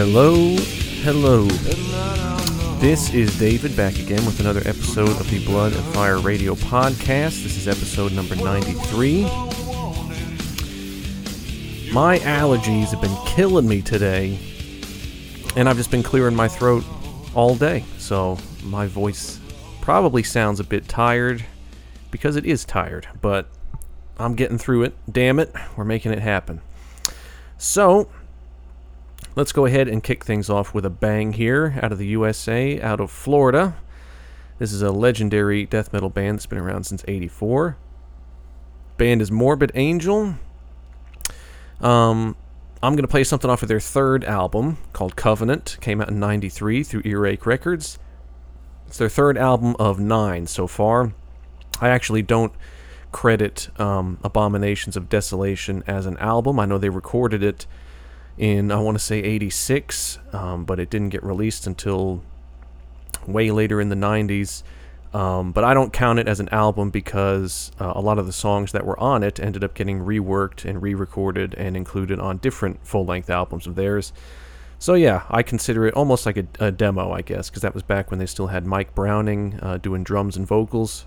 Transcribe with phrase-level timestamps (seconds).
[0.00, 0.54] Hello,
[1.02, 1.42] hello.
[2.78, 7.42] This is David back again with another episode of the Blood and Fire Radio podcast.
[7.42, 9.24] This is episode number 93.
[11.92, 14.38] My allergies have been killing me today,
[15.56, 16.84] and I've just been clearing my throat
[17.34, 19.40] all day, so my voice
[19.80, 21.44] probably sounds a bit tired
[22.12, 23.48] because it is tired, but
[24.16, 24.94] I'm getting through it.
[25.10, 26.60] Damn it, we're making it happen.
[27.60, 28.08] So,
[29.38, 32.80] let's go ahead and kick things off with a bang here out of the USA,
[32.80, 33.76] out of Florida.
[34.58, 37.76] This is a legendary death metal band that's been around since 84.
[38.96, 40.34] Band is Morbid Angel.
[41.80, 42.34] Um,
[42.82, 45.76] I'm going to play something off of their third album called Covenant.
[45.80, 47.96] Came out in 93 through Earache Records.
[48.88, 51.12] It's their third album of nine so far.
[51.80, 52.52] I actually don't
[53.12, 56.58] credit um, Abominations of Desolation as an album.
[56.58, 57.68] I know they recorded it
[58.38, 62.22] in, I want to say, 86, um, but it didn't get released until
[63.26, 64.62] way later in the 90s.
[65.12, 68.32] Um, but I don't count it as an album because uh, a lot of the
[68.32, 72.36] songs that were on it ended up getting reworked and re recorded and included on
[72.38, 74.12] different full length albums of theirs.
[74.78, 77.82] So, yeah, I consider it almost like a, a demo, I guess, because that was
[77.82, 81.06] back when they still had Mike Browning uh, doing drums and vocals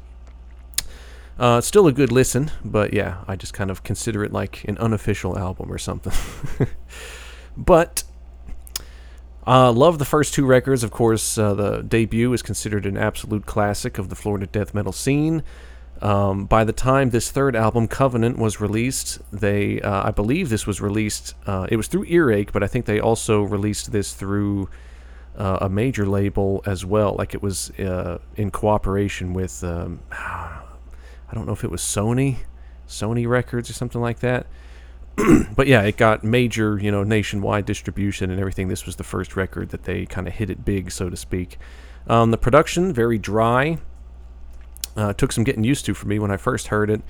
[1.42, 4.78] uh, still a good listen, but yeah, I just kind of consider it like an
[4.78, 6.14] unofficial album or something.
[7.58, 8.04] but
[9.46, 10.84] uh, love the first two records.
[10.84, 14.92] Of course, uh, the debut is considered an absolute classic of the Florida death metal
[14.92, 15.44] scene.
[16.02, 20.66] Um, by the time this third album, Covenant, was released, they, uh, I believe this
[20.66, 24.68] was released, uh, it was through Earache, but I think they also released this through
[25.38, 27.16] uh, a major label as well.
[27.16, 32.38] Like it was uh, in cooperation with, um, I don't know if it was Sony,
[32.88, 34.48] Sony Records or something like that.
[35.56, 38.68] but yeah, it got major, you know, nationwide distribution and everything.
[38.68, 41.58] This was the first record that they kind of hit it big, so to speak.
[42.08, 43.78] Um, the production very dry.
[44.96, 47.02] Uh, took some getting used to for me when I first heard it.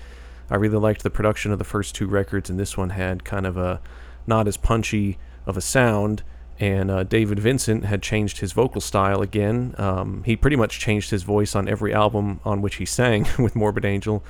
[0.50, 3.48] I really liked the production of the first two records, and this one had kind
[3.48, 3.82] of a
[4.28, 6.24] not as punchy of a sound.
[6.60, 9.74] And uh, David Vincent had changed his vocal style again.
[9.80, 13.56] Um, he pretty much changed his voice on every album on which he sang with
[13.56, 14.24] Morbid Angel.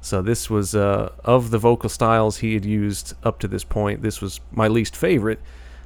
[0.00, 4.02] So this was uh, of the vocal styles he had used up to this point.
[4.02, 5.40] This was my least favorite.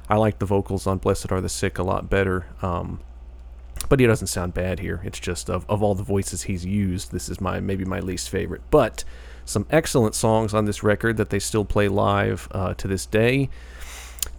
[0.09, 2.99] I like the vocals on "Blessed Are the Sick" a lot better, um,
[3.89, 5.01] but he doesn't sound bad here.
[5.03, 8.29] It's just of of all the voices he's used, this is my maybe my least
[8.29, 8.61] favorite.
[8.69, 9.03] But
[9.45, 13.49] some excellent songs on this record that they still play live uh, to this day.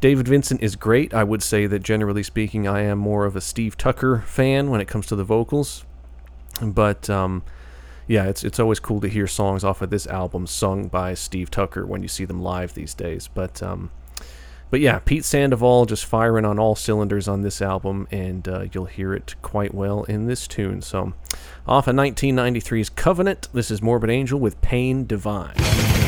[0.00, 1.14] David Vincent is great.
[1.14, 4.80] I would say that generally speaking, I am more of a Steve Tucker fan when
[4.80, 5.84] it comes to the vocals.
[6.60, 7.44] But um,
[8.06, 11.50] yeah, it's it's always cool to hear songs off of this album sung by Steve
[11.50, 13.28] Tucker when you see them live these days.
[13.32, 13.90] But um,
[14.70, 18.86] but yeah, Pete Sandoval just firing on all cylinders on this album, and uh, you'll
[18.86, 20.82] hear it quite well in this tune.
[20.82, 21.14] So,
[21.66, 26.05] off of 1993's Covenant, this is Morbid Angel with Pain Divine.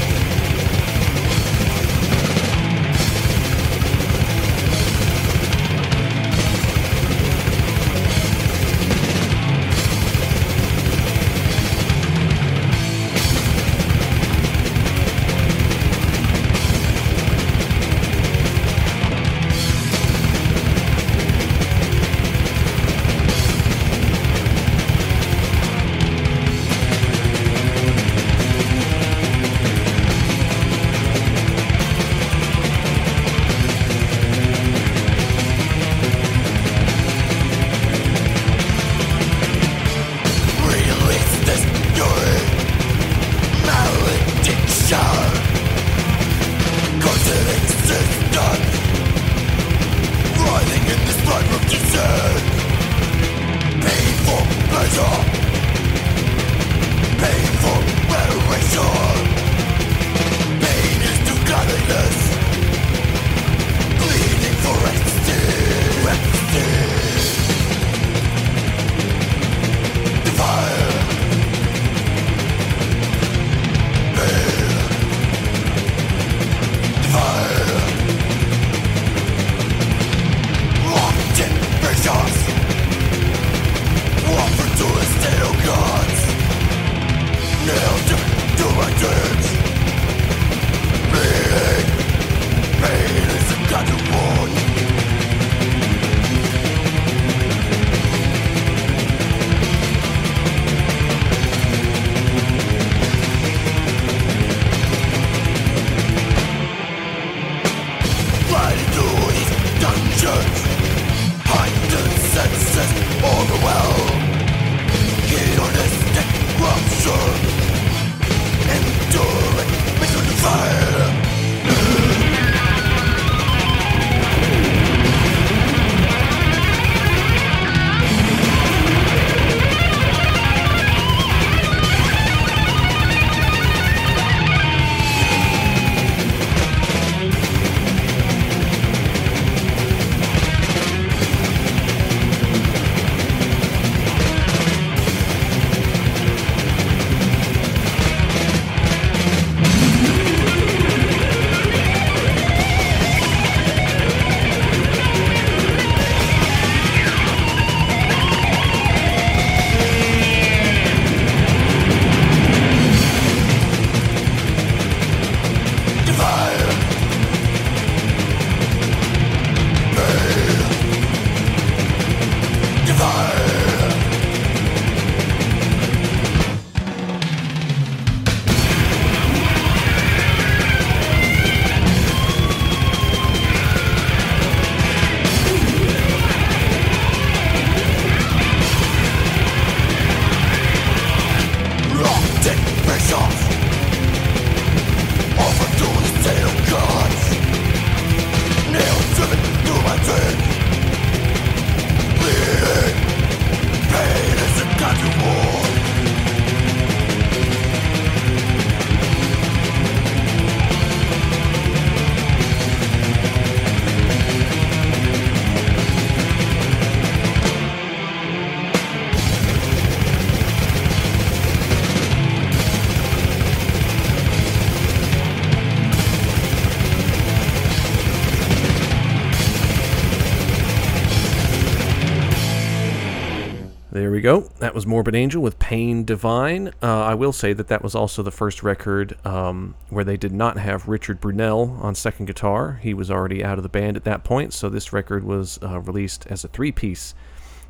[234.88, 236.69] Morbid Angel with Pain Divine.
[236.82, 240.32] Uh, I will say that that was also the first record um, where they did
[240.32, 242.81] not have Richard Brunelle on second guitar.
[242.82, 245.81] He was already out of the band at that point, so this record was uh,
[245.81, 247.14] released as a three piece.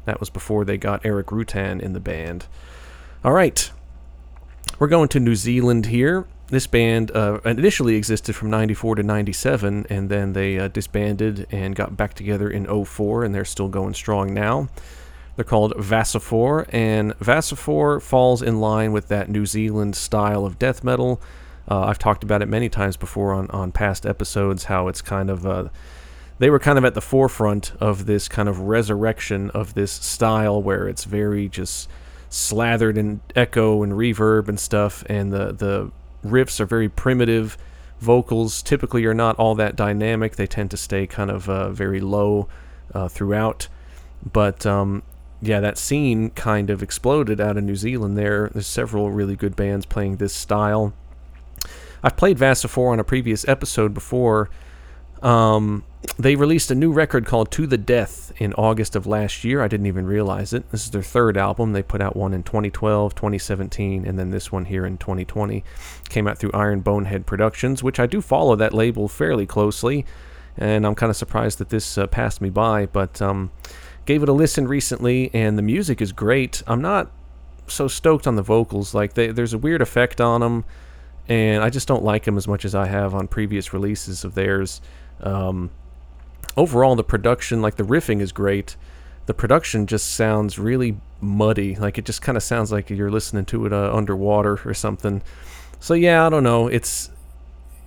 [0.04, 2.46] That was before they got Erik Rutan in the band.
[3.24, 3.68] All right,
[4.78, 6.24] we're going to New Zealand here.
[6.50, 11.74] This band uh, initially existed from 94 to 97, and then they uh, disbanded and
[11.74, 14.68] got back together in 04, and they're still going strong now.
[15.38, 20.82] They're called Vassafor, and Vassafor falls in line with that New Zealand style of death
[20.82, 21.20] metal.
[21.70, 25.30] Uh, I've talked about it many times before on, on past episodes how it's kind
[25.30, 25.46] of.
[25.46, 25.68] Uh,
[26.40, 30.60] they were kind of at the forefront of this kind of resurrection of this style
[30.60, 31.88] where it's very just
[32.28, 35.92] slathered in echo and reverb and stuff, and the, the
[36.28, 37.56] riffs are very primitive.
[38.00, 42.00] Vocals typically are not all that dynamic, they tend to stay kind of uh, very
[42.00, 42.48] low
[42.92, 43.68] uh, throughout.
[44.32, 45.04] But um,
[45.40, 48.50] yeah, that scene kind of exploded out of New Zealand there.
[48.52, 50.92] There's several really good bands playing this style.
[52.02, 54.50] I've played Vassafor on a previous episode before.
[55.22, 55.84] Um,
[56.18, 59.62] they released a new record called To the Death in August of last year.
[59.62, 60.70] I didn't even realize it.
[60.70, 61.72] This is their third album.
[61.72, 65.64] They put out one in 2012, 2017, and then this one here in 2020.
[66.08, 70.06] Came out through Iron Bonehead Productions, which I do follow that label fairly closely.
[70.56, 72.86] And I'm kind of surprised that this uh, passed me by.
[72.86, 73.50] But um,
[74.08, 76.62] Gave it a listen recently, and the music is great.
[76.66, 77.10] I'm not
[77.66, 78.94] so stoked on the vocals.
[78.94, 80.64] Like they, there's a weird effect on them,
[81.28, 84.34] and I just don't like them as much as I have on previous releases of
[84.34, 84.80] theirs.
[85.20, 85.68] Um,
[86.56, 88.76] overall, the production, like the riffing, is great.
[89.26, 91.76] The production just sounds really muddy.
[91.76, 95.20] Like it just kind of sounds like you're listening to it uh, underwater or something.
[95.80, 96.66] So yeah, I don't know.
[96.66, 97.10] It's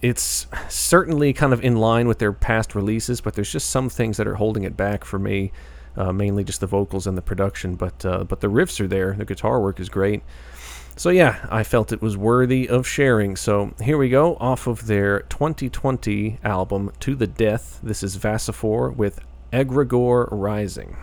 [0.04, 4.18] it's certainly kind of in line with their past releases, but there's just some things
[4.18, 5.52] that are holding it back for me
[5.96, 7.76] uh, mainly just the vocals and the production.
[7.76, 9.14] But uh, but the riffs are there.
[9.14, 10.24] The guitar work is great.
[10.96, 13.36] So yeah, I felt it was worthy of sharing.
[13.36, 17.80] So here we go, off of their 2020 album To the Death.
[17.82, 19.20] This is Vassafor with
[19.52, 20.98] Egregore Rising.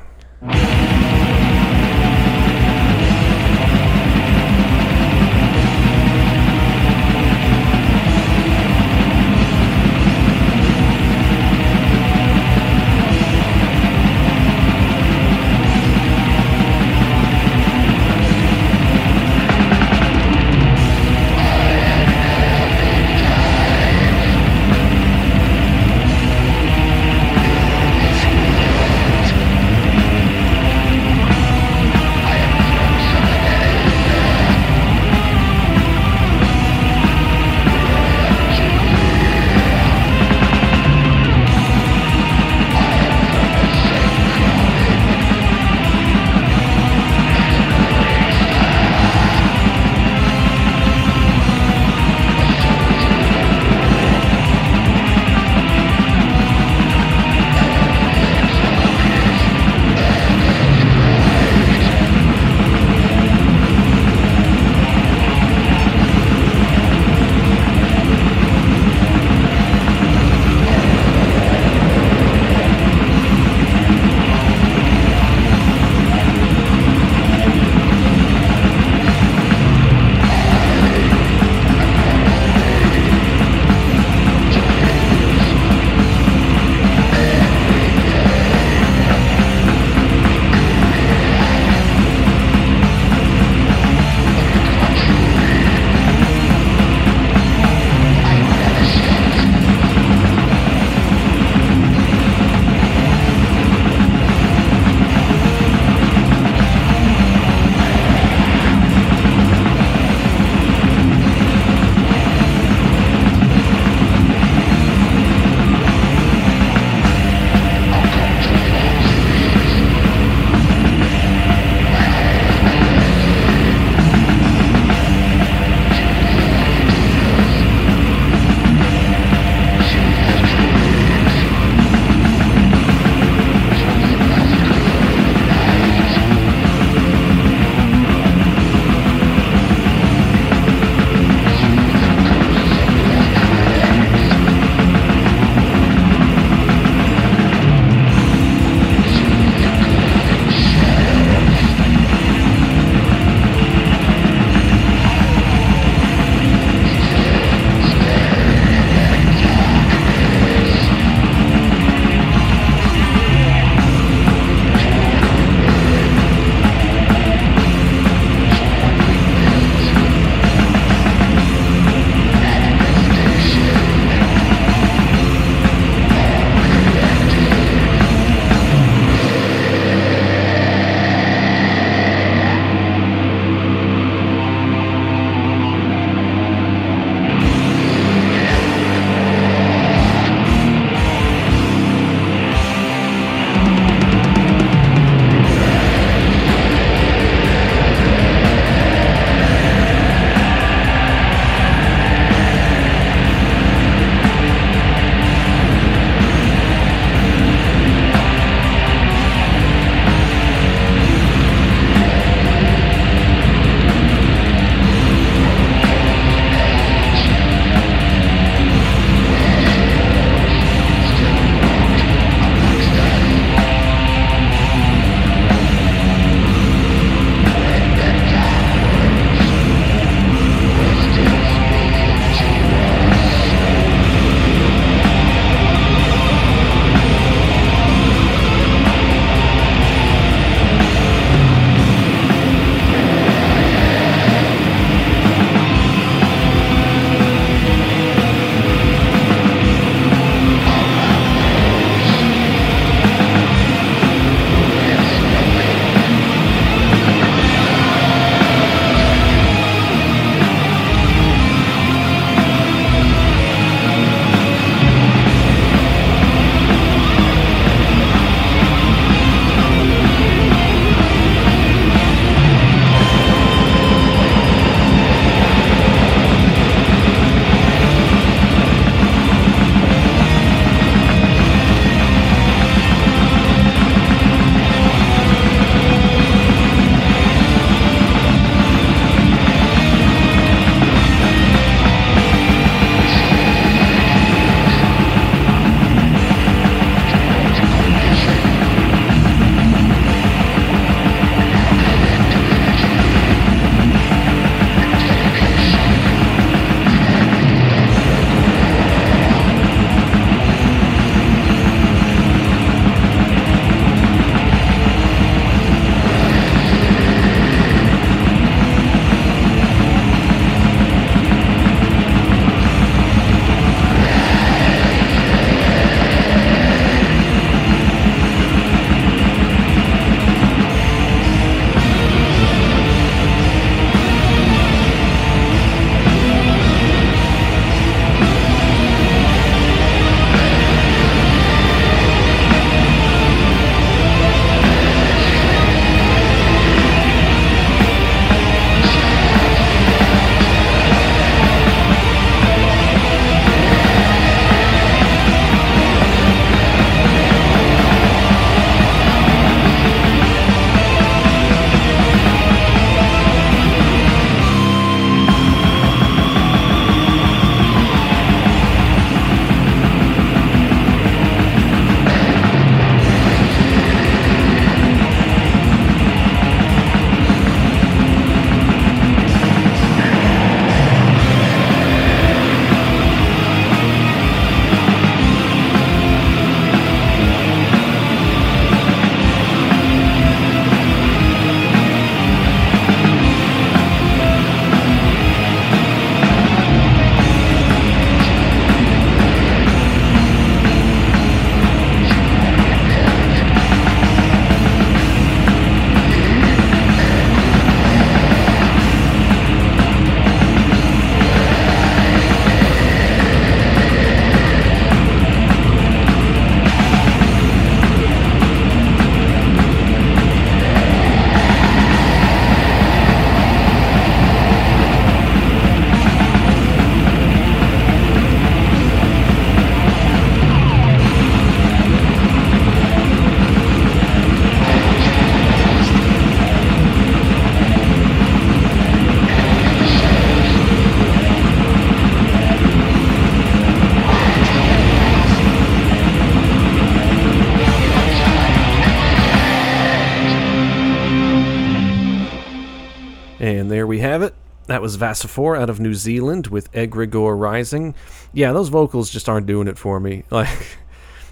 [453.69, 454.35] And there we have it.
[454.65, 457.95] That was Vassafor out of New Zealand with Egregore Rising.
[458.33, 460.25] Yeah, those vocals just aren't doing it for me.
[460.31, 460.78] Like,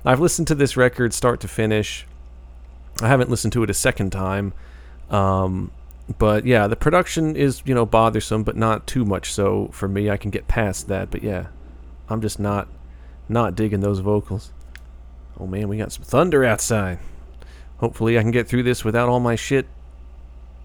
[0.04, 2.06] I've listened to this record start to finish.
[3.00, 4.52] I haven't listened to it a second time.
[5.08, 5.70] Um,
[6.18, 10.10] but yeah, the production is, you know, bothersome, but not too much so for me.
[10.10, 11.10] I can get past that.
[11.10, 11.46] But yeah,
[12.10, 12.68] I'm just not
[13.30, 14.52] not digging those vocals.
[15.40, 16.98] Oh man, we got some thunder outside.
[17.78, 19.66] Hopefully I can get through this without all my shit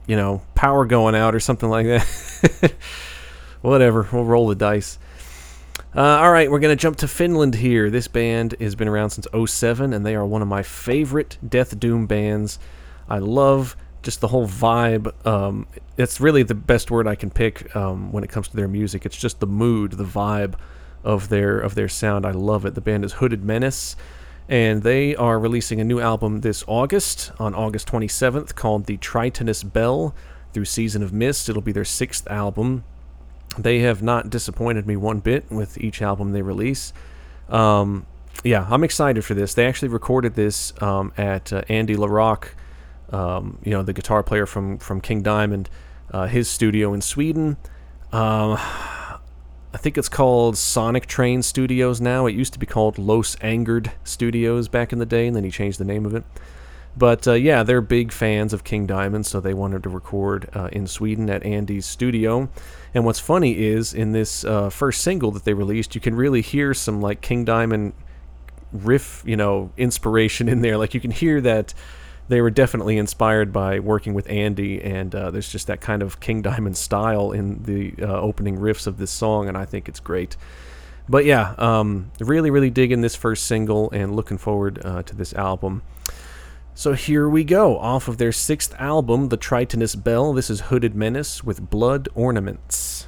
[0.07, 2.73] you know, power going out or something like that.
[3.61, 4.97] Whatever, we'll roll the dice.
[5.95, 7.89] Uh, all right, we're going to jump to Finland here.
[7.89, 11.77] This band has been around since 07, and they are one of my favorite Death
[11.79, 12.59] Doom bands.
[13.09, 15.13] I love just the whole vibe.
[15.27, 18.67] Um, it's really the best word I can pick um, when it comes to their
[18.67, 19.05] music.
[19.05, 20.55] It's just the mood, the vibe
[21.03, 22.25] of their of their sound.
[22.25, 22.73] I love it.
[22.73, 23.95] The band is Hooded Menace
[24.49, 29.63] and they are releasing a new album this August, on August 27th, called The Tritonus
[29.63, 30.13] Bell
[30.53, 31.47] through Season of Mist.
[31.49, 32.83] It'll be their sixth album.
[33.57, 36.93] They have not disappointed me one bit with each album they release.
[37.49, 38.05] Um,
[38.43, 39.53] yeah, I'm excited for this.
[39.53, 42.49] They actually recorded this um, at uh, Andy LaRocque,
[43.11, 45.69] um, you know, the guitar player from from King Diamond,
[46.11, 47.57] uh, his studio in Sweden.
[48.11, 48.57] Um,
[49.73, 52.25] I think it's called Sonic Train Studios now.
[52.25, 55.51] It used to be called Los Angered Studios back in the day, and then he
[55.51, 56.23] changed the name of it.
[56.97, 60.67] But uh, yeah, they're big fans of King Diamond, so they wanted to record uh,
[60.73, 62.49] in Sweden at Andy's studio.
[62.93, 66.41] And what's funny is in this uh, first single that they released, you can really
[66.41, 67.93] hear some like King Diamond
[68.73, 70.77] riff, you know, inspiration in there.
[70.77, 71.73] Like you can hear that
[72.31, 76.21] they were definitely inspired by working with Andy, and uh, there's just that kind of
[76.21, 79.99] King Diamond style in the uh, opening riffs of this song, and I think it's
[79.99, 80.37] great.
[81.09, 85.33] But yeah, um, really, really digging this first single and looking forward uh, to this
[85.33, 85.81] album.
[86.73, 90.31] So here we go, off of their sixth album, The Tritonus Bell.
[90.31, 93.07] This is Hooded Menace with Blood Ornaments.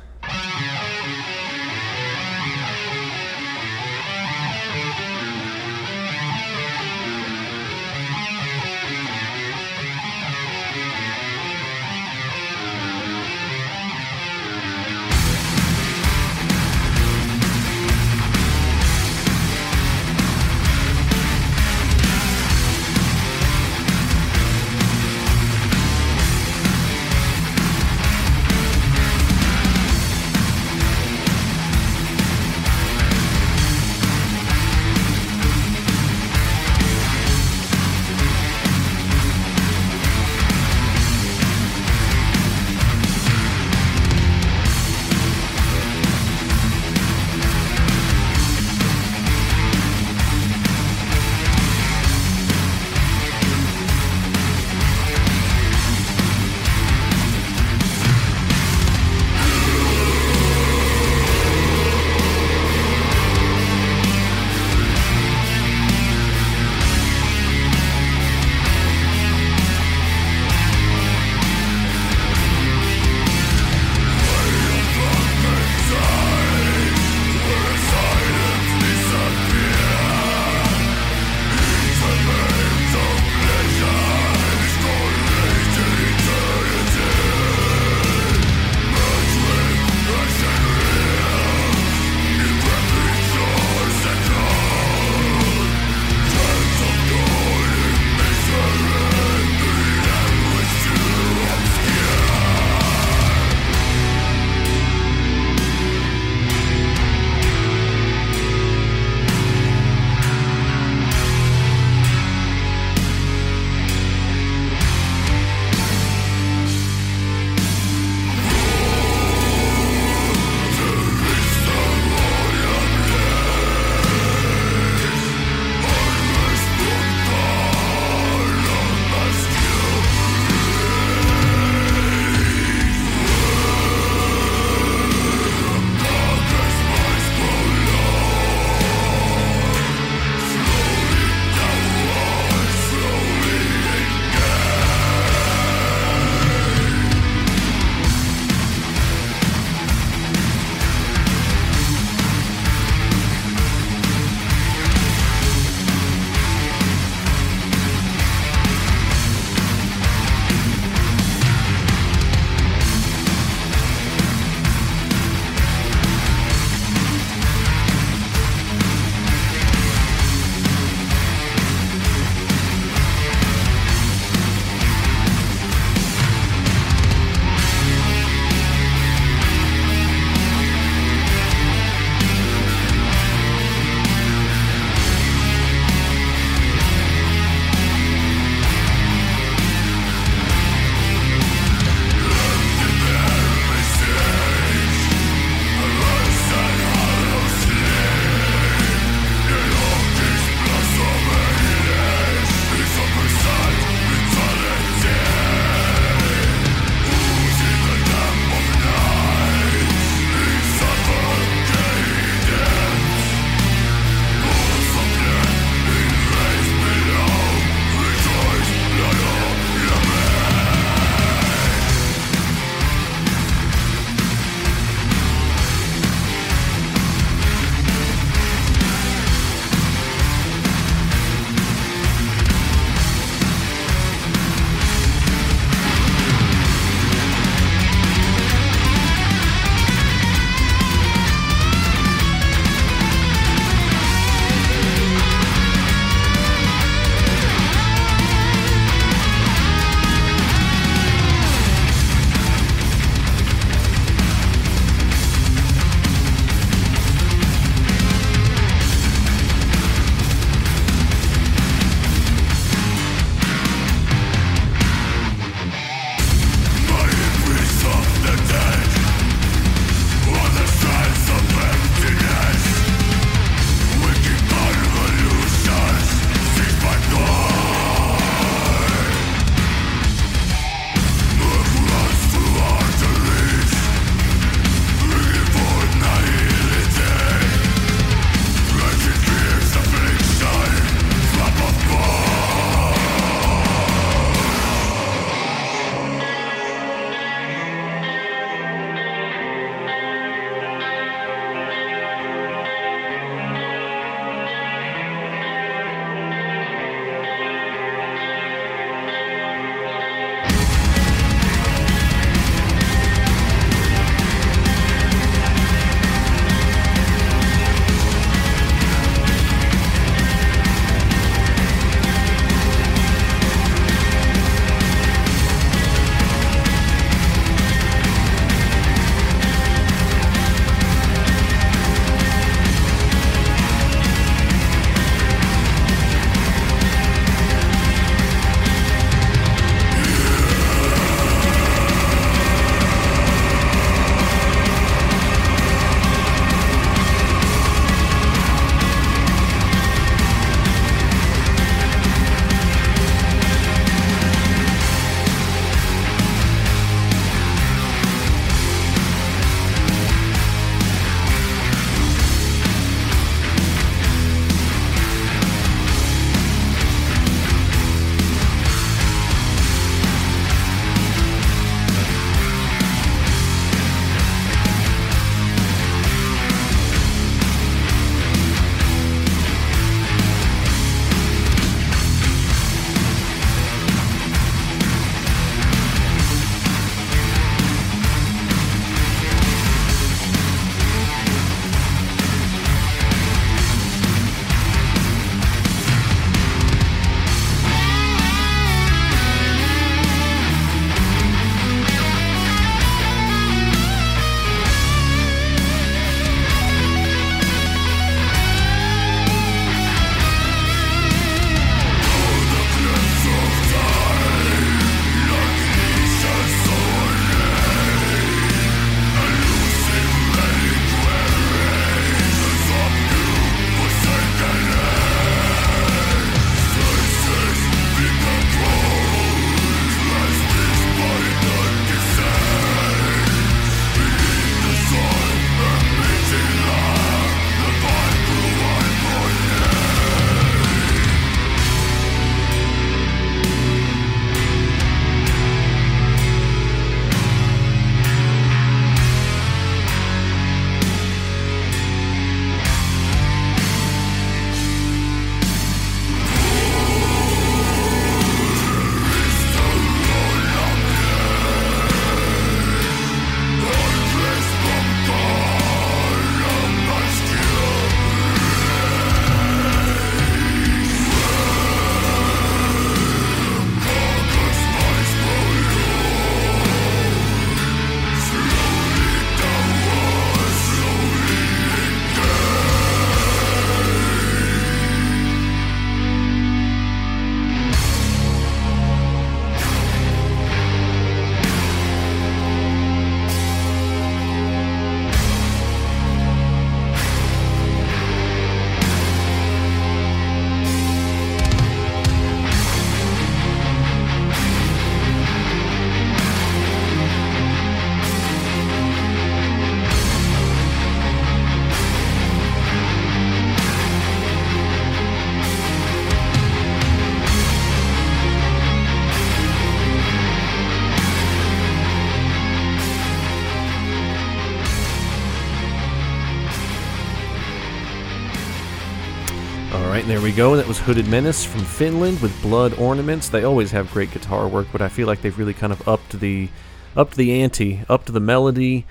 [530.24, 530.56] We go.
[530.56, 533.28] That was Hooded Menace from Finland with Blood Ornaments.
[533.28, 536.18] They always have great guitar work, but I feel like they've really kind of upped
[536.22, 536.48] the
[536.96, 538.86] upped the ante, upped the melody.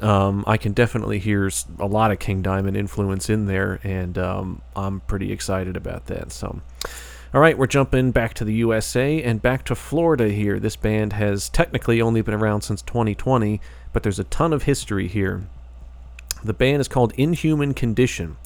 [0.00, 4.60] Um, I can definitely hear a lot of King Diamond influence in there, and um,
[4.76, 6.30] I'm pretty excited about that.
[6.30, 6.60] So,
[7.32, 10.60] all right, we're jumping back to the USA and back to Florida here.
[10.60, 13.62] This band has technically only been around since 2020,
[13.94, 15.48] but there's a ton of history here.
[16.44, 18.36] The band is called Inhuman Condition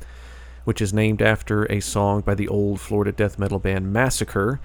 [0.64, 4.60] which is named after a song by the old Florida death metal band Massacre,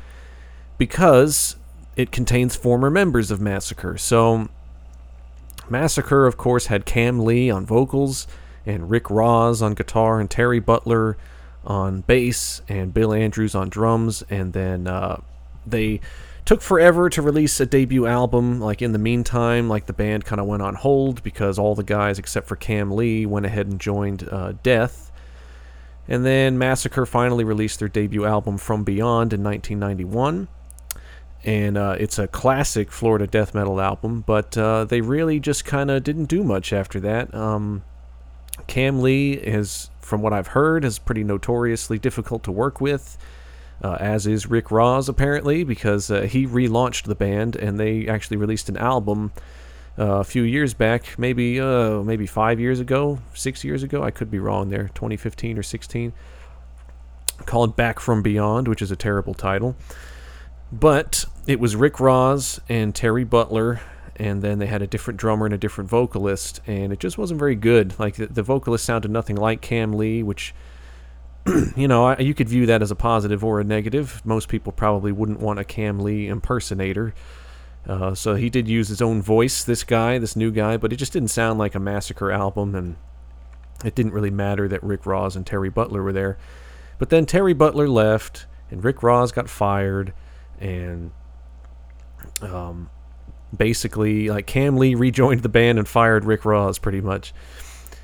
[0.77, 1.55] because
[1.95, 3.97] it contains former members of Massacre.
[3.97, 4.47] So,
[5.69, 8.27] Massacre, of course, had Cam Lee on vocals,
[8.65, 11.17] and Rick Rozz on guitar, and Terry Butler
[11.65, 15.21] on bass, and Bill Andrews on drums, and then uh,
[15.67, 15.99] they
[16.45, 18.59] took forever to release a debut album.
[18.59, 21.83] Like in the meantime, like the band kind of went on hold because all the
[21.83, 25.08] guys except for Cam Lee went ahead and joined uh, Death
[26.09, 30.47] and then Massacre finally released their debut album From Beyond in 1991.
[31.45, 35.91] And uh, it's a classic Florida death metal album, but uh, they really just kind
[35.91, 37.33] of didn't do much after that.
[37.33, 37.83] Um,
[38.65, 43.17] Cam Lee is, from what I've heard, is pretty notoriously difficult to work with.
[43.81, 48.35] Uh, as is Rick Rozz apparently, because uh, he relaunched the band and they actually
[48.37, 49.31] released an album
[49.99, 54.01] a few years back, maybe uh, maybe five years ago, six years ago.
[54.01, 56.13] I could be wrong there, 2015 or 16.
[57.45, 59.75] Called Back from Beyond, which is a terrible title.
[60.71, 63.81] But it was Rick Rozz and Terry Butler,
[64.15, 67.39] and then they had a different drummer and a different vocalist, and it just wasn't
[67.39, 67.99] very good.
[67.99, 70.53] Like the, the vocalist sounded nothing like Cam Lee, which
[71.75, 74.21] you know, I, you could view that as a positive or a negative.
[74.23, 77.13] Most people probably wouldn't want a Cam Lee impersonator.
[77.89, 80.97] Uh, so he did use his own voice, this guy, this new guy, but it
[80.97, 82.95] just didn't sound like a Massacre album, and
[83.83, 86.37] it didn't really matter that Rick Rozz and Terry Butler were there.
[86.99, 90.13] But then Terry Butler left, and Rick Rozz got fired,
[90.59, 91.09] and
[92.43, 92.91] um,
[93.57, 97.33] basically, like Kam Lee rejoined the band and fired Rick Rozz, pretty much.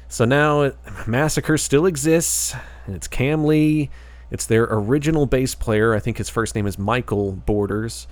[0.07, 0.71] So now
[1.05, 2.55] Massacre still exists,
[2.87, 3.91] and it's Kam Lee.
[4.31, 5.93] It's their original bass player.
[5.93, 8.07] I think his first name is Michael Borders.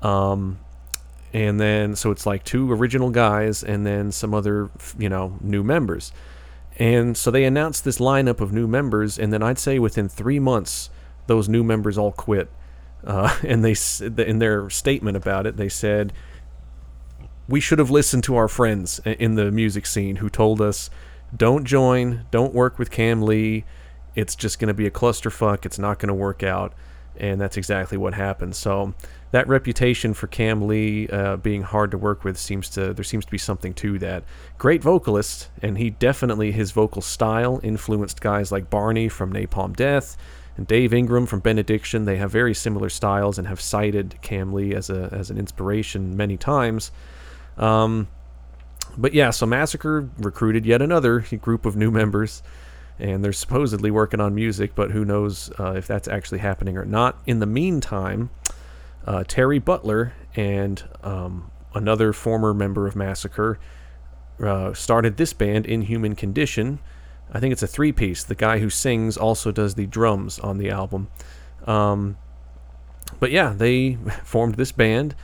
[0.00, 0.60] Um,
[1.32, 5.62] and then so it's like two original guys and then some other you know new
[5.62, 6.12] members.
[6.80, 10.38] And so they announced this lineup of new members and then i'd say within three
[10.38, 10.90] months
[11.26, 12.50] those new members all quit.
[13.04, 13.74] Uh, and they
[14.24, 16.12] in their statement about it they said
[17.48, 20.90] we should have listened to our friends in the music scene who told us
[21.36, 23.64] don't join don't work with Kam Lee.
[24.14, 25.64] It's just going to be a clusterfuck.
[25.64, 26.72] It's not going to work out.
[27.16, 28.56] And that's exactly what happened.
[28.56, 28.94] So
[29.30, 33.24] that reputation for Kam Lee uh, being hard to work with seems to there seems
[33.24, 34.24] to be something to that.
[34.56, 40.16] Great vocalist, and he definitely his vocal style influenced guys like Barney from Napalm Death
[40.56, 42.04] and Dave Ingram from Benediction.
[42.04, 46.16] They have very similar styles and have cited Kam Lee as a as an inspiration
[46.16, 46.90] many times.
[47.58, 48.08] Um,
[48.96, 52.42] but yeah, so Massacre recruited yet another group of new members
[52.98, 56.84] and they're supposedly working on music, but who knows uh, if that's actually happening or
[56.84, 57.20] not.
[57.26, 58.30] In the meantime,
[59.08, 63.58] uh, Terry Butler and um, another former member of Massacre
[64.38, 66.78] uh, started this band Inhuman Condition.
[67.32, 68.22] I think it's a three piece.
[68.22, 71.08] The guy who sings also does the drums on the album.
[71.66, 72.18] Um,
[73.18, 73.94] but yeah, they
[74.24, 75.14] formed this band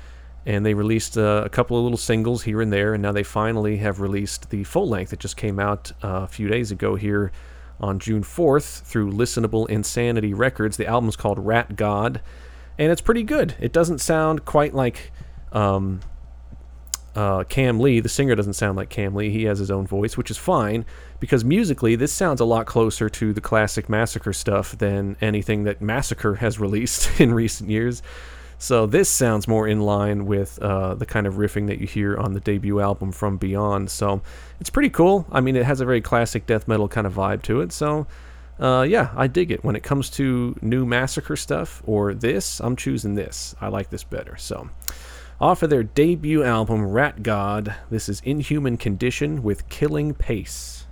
[0.46, 3.22] and they released uh, a couple of little singles here and there, and now they
[3.22, 6.96] finally have released the full length that just came out uh, a few days ago
[6.96, 7.32] here
[7.80, 10.76] on June 4th through Listenable Insanity Records.
[10.76, 12.20] The album's called Rat God
[12.78, 13.54] and it's pretty good.
[13.60, 15.12] It doesn't sound quite like
[15.52, 16.00] um,
[17.14, 18.00] uh, Kam Lee.
[18.00, 19.30] The singer doesn't sound like Kam Lee.
[19.30, 20.84] He has his own voice, which is fine
[21.20, 25.80] because musically, this sounds a lot closer to the classic Massacre stuff than anything that
[25.80, 28.02] Massacre has released in recent years.
[28.58, 32.16] So this sounds more in line with uh, the kind of riffing that you hear
[32.16, 33.90] on the debut album From Beyond.
[33.90, 34.22] So
[34.60, 35.26] it's pretty cool.
[35.30, 37.72] I mean, it has a very classic death metal kind of vibe to it.
[37.72, 38.06] So
[38.58, 39.64] uh, yeah, I dig it.
[39.64, 43.54] When it comes to new Massacre stuff or this, I'm choosing this.
[43.60, 44.36] I like this better.
[44.36, 44.70] So,
[45.40, 50.86] off of their debut album, Rat God, this is Inhuman Condition with Killing Pace.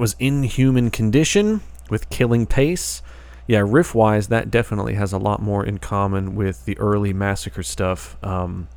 [0.00, 3.02] Was Inhuman Condition with Killing Pace.
[3.46, 7.62] Yeah, riff wise, that definitely has a lot more in common with the early Massacre
[7.62, 8.68] stuff um,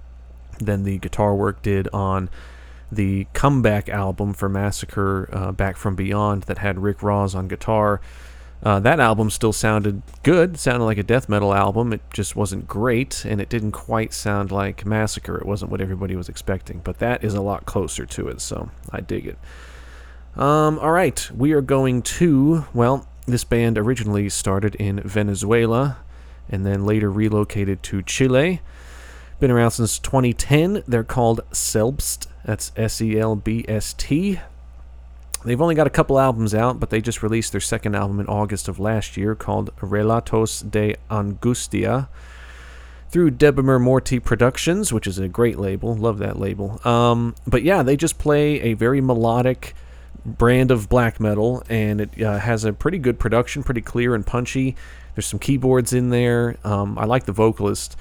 [0.59, 2.29] than the guitar work did on
[2.91, 8.01] the comeback album for Massacre uh, Back from Beyond that had Rick Rozz on guitar.
[8.61, 11.93] Uh, that album still sounded good, sounded like a death metal album.
[11.93, 15.37] It just wasn't great, and it didn't quite sound like Massacre.
[15.37, 18.71] It wasn't what everybody was expecting, but that is a lot closer to it, so
[18.89, 19.37] I dig it.
[20.35, 25.97] Um, all right, we are going to, well, this band originally started in Venezuela
[26.49, 28.61] and then later relocated to Chile.
[29.39, 30.83] Been around since 2010.
[30.87, 32.27] They're called Selbst.
[32.45, 34.39] That's S E L B S T.
[35.45, 38.27] They've only got a couple albums out, but they just released their second album in
[38.27, 42.07] August of last year called Relatos de Angustia
[43.09, 45.95] through Debemur Morti Productions, which is a great label.
[45.95, 46.79] Love that label.
[46.87, 49.75] Um, but yeah, they just play a very melodic,
[50.25, 54.25] brand of black metal, and it uh, has a pretty good production, pretty clear and
[54.25, 54.75] punchy.
[55.15, 56.57] There's some keyboards in there.
[56.63, 57.95] Um, I like the vocalist.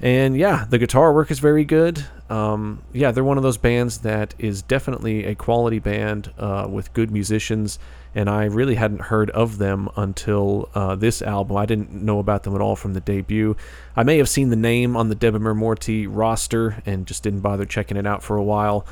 [0.00, 2.04] And yeah, the guitar work is very good.
[2.28, 6.92] Um, yeah, they're one of those bands that is definitely a quality band uh, with
[6.92, 7.78] good musicians.
[8.14, 11.56] And I really hadn't heard of them until uh, this album.
[11.56, 13.56] I didn't know about them at all from the debut.
[13.96, 17.64] I may have seen the name on the Debemur Morti roster and just didn't bother
[17.64, 18.86] checking it out for a while.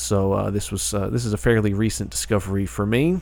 [0.00, 3.20] So uh, this was uh, this is a fairly recent discovery for me.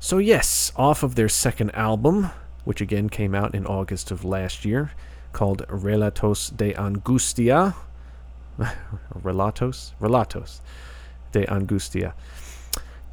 [0.00, 2.30] So yes, off of their second album,
[2.64, 4.92] which again came out in August of last year,
[5.32, 7.74] called Relatos de Angustia.
[9.14, 9.92] Relatos?
[10.00, 10.60] Relatos
[11.32, 12.14] de Angustia.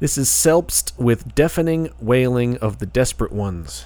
[0.00, 3.84] This is Selbst with deafening wailing of the desperate ones.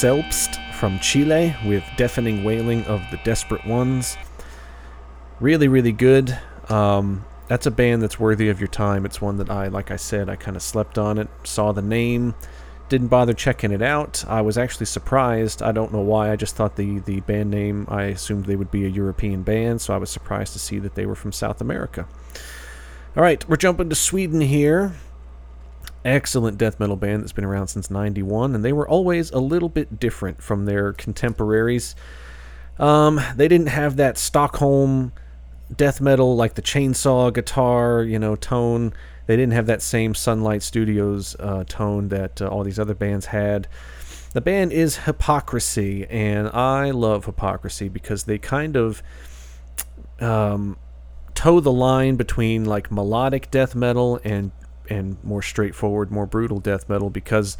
[0.00, 4.18] Selbst from Chile with Deafening Wailing of the Desperate Ones.
[5.40, 6.38] Really, really good.
[6.68, 9.06] Um, that's a band that's worthy of your time.
[9.06, 11.80] It's one that I, like I said, I kind of slept on it, saw the
[11.80, 12.34] name,
[12.90, 14.22] didn't bother checking it out.
[14.28, 15.62] I was actually surprised.
[15.62, 16.30] I don't know why.
[16.30, 19.80] I just thought the, the band name, I assumed they would be a European band,
[19.80, 22.06] so I was surprised to see that they were from South America.
[23.16, 24.92] All right, we're jumping to Sweden here.
[26.06, 29.68] Excellent death metal band that's been around since 91, and they were always a little
[29.68, 31.96] bit different from their contemporaries.
[32.78, 35.12] Um, they didn't have that Stockholm
[35.74, 38.92] death metal like the chainsaw guitar, you know, tone.
[39.26, 43.26] They didn't have that same Sunlight Studios uh, tone that uh, all these other bands
[43.26, 43.66] had.
[44.32, 49.02] The band is Hypocrisy, and I love Hypocrisy because they kind of
[50.20, 50.76] um,
[51.34, 54.52] toe the line between like melodic death metal and
[54.90, 57.56] and more straightforward, more brutal death metal because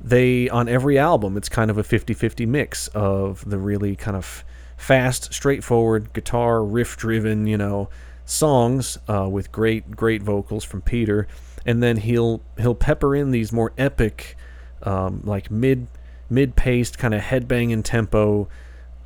[0.00, 4.44] they on every album it's kind of a 50-50 mix of the really kind of
[4.76, 7.88] fast, straightforward guitar riff driven, you know,
[8.24, 11.26] songs uh, with great great vocals from Peter,
[11.64, 14.36] and then he'll he'll pepper in these more epic,
[14.82, 15.86] um, like mid
[16.30, 18.48] mid paced kind of headbanging tempo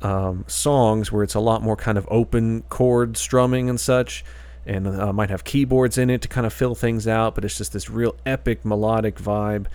[0.01, 4.23] um, songs where it's a lot more kind of open chord strumming and such.
[4.69, 7.57] And uh, might have keyboards in it to kind of fill things out, but it's
[7.57, 9.65] just this real epic melodic vibe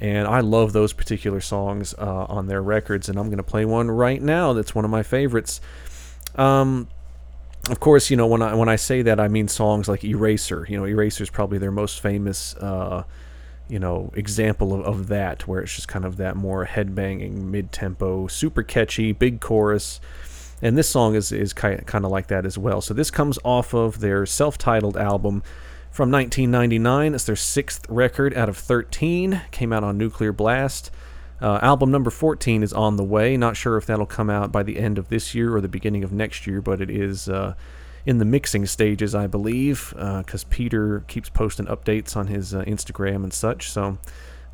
[0.00, 3.64] and I love those particular songs uh, on their records, and I'm going to play
[3.64, 5.60] one right now that's one of my favorites.
[6.36, 6.88] Um,
[7.68, 10.64] of course, you know when I when I say that, I mean songs like Eraser.
[10.68, 13.02] You know, Eraser is probably their most famous, uh,
[13.68, 18.28] you know, example of, of that, where it's just kind of that more headbanging, mid-tempo,
[18.28, 20.00] super catchy, big chorus.
[20.60, 22.80] And this song is is kind of like that as well.
[22.80, 25.42] So this comes off of their self-titled album
[25.90, 27.14] from 1999.
[27.14, 29.42] It's their sixth record out of 13.
[29.50, 30.90] Came out on Nuclear Blast.
[31.40, 33.36] Uh, album number 14 is on the way.
[33.36, 36.02] Not sure if that'll come out by the end of this year or the beginning
[36.02, 37.54] of next year, but it is uh,
[38.04, 42.62] in the mixing stages, I believe, because uh, Peter keeps posting updates on his uh,
[42.64, 43.70] Instagram and such.
[43.70, 43.98] So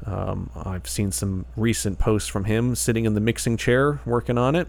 [0.05, 4.55] um, I've seen some recent posts from him sitting in the mixing chair working on
[4.55, 4.69] it.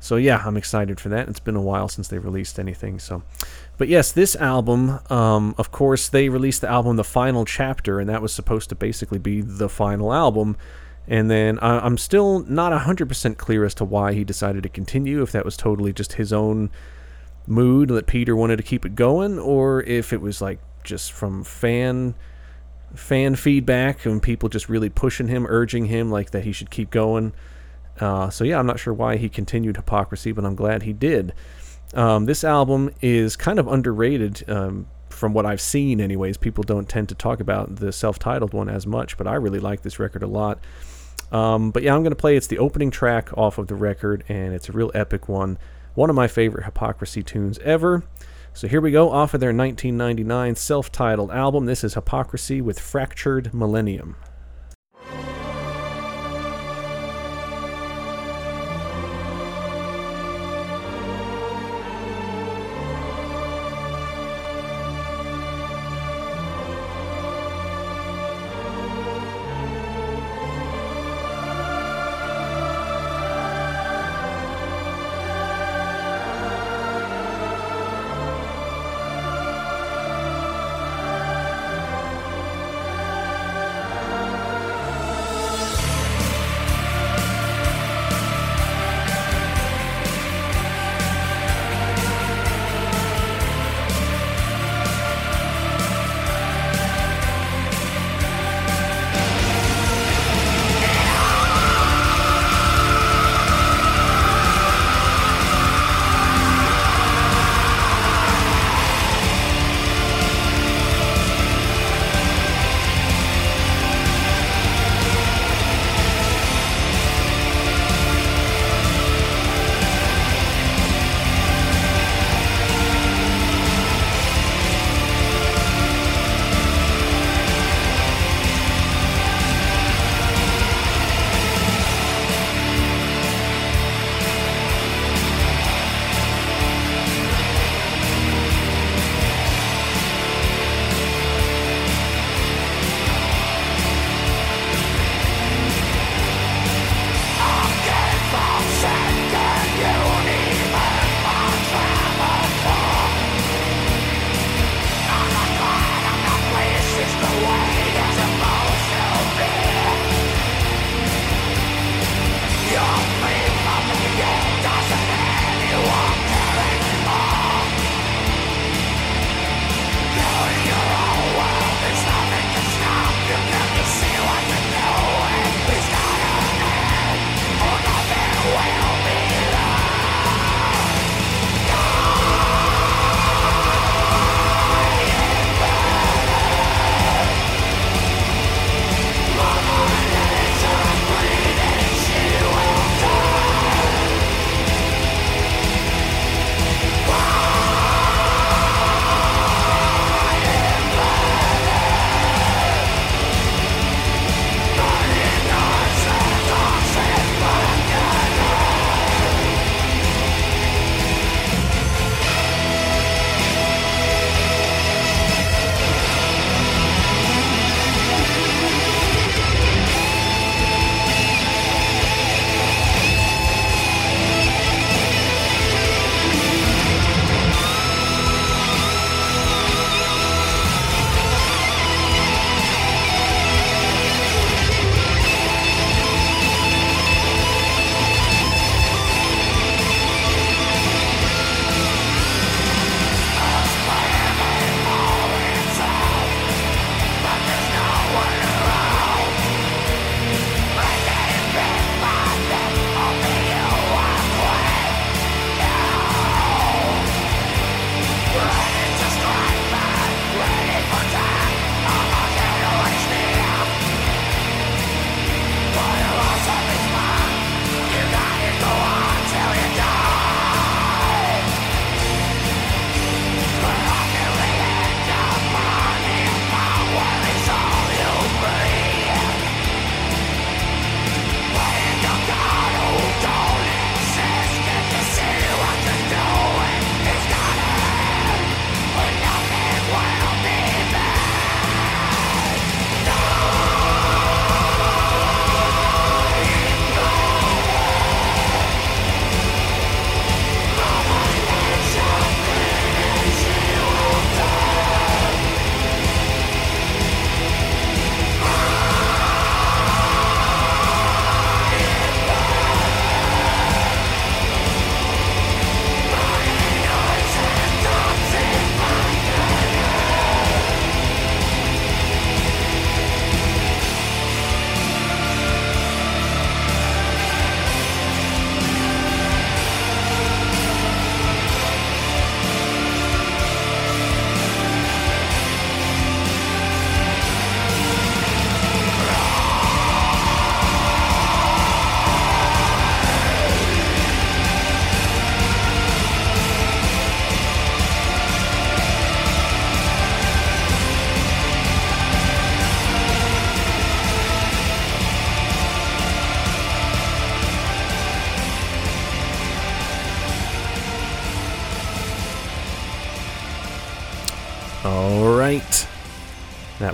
[0.00, 1.28] So yeah, I'm excited for that.
[1.28, 2.98] It's been a while since they released anything.
[2.98, 3.22] So,
[3.76, 8.08] but yes, this album, um, of course, they released the album The Final Chapter, and
[8.08, 10.56] that was supposed to basically be the final album.
[11.06, 15.22] And then I, am still not 100% clear as to why he decided to continue,
[15.22, 16.70] if that was totally just his own
[17.46, 21.44] mood that Peter wanted to keep it going, or if it was like just from
[21.44, 22.14] fan
[22.94, 26.90] fan feedback and people just really pushing him, urging him like that he should keep
[26.90, 27.32] going.
[28.00, 31.34] Uh, so yeah, I'm not sure why he continued hypocrisy, but I'm glad he did.
[31.94, 36.36] Um, this album is kind of underrated um, from what I've seen, anyways.
[36.36, 39.82] People don't tend to talk about the self-titled one as much, but I really like
[39.82, 40.60] this record a lot.
[41.32, 42.36] Um, but yeah, I'm going to play.
[42.36, 45.58] It's the opening track off of the record, and it's a real epic one.
[45.94, 48.04] One of my favorite Hypocrisy tunes ever.
[48.52, 51.66] So here we go off of their 1999 self titled album.
[51.66, 54.16] This is Hypocrisy with Fractured Millennium.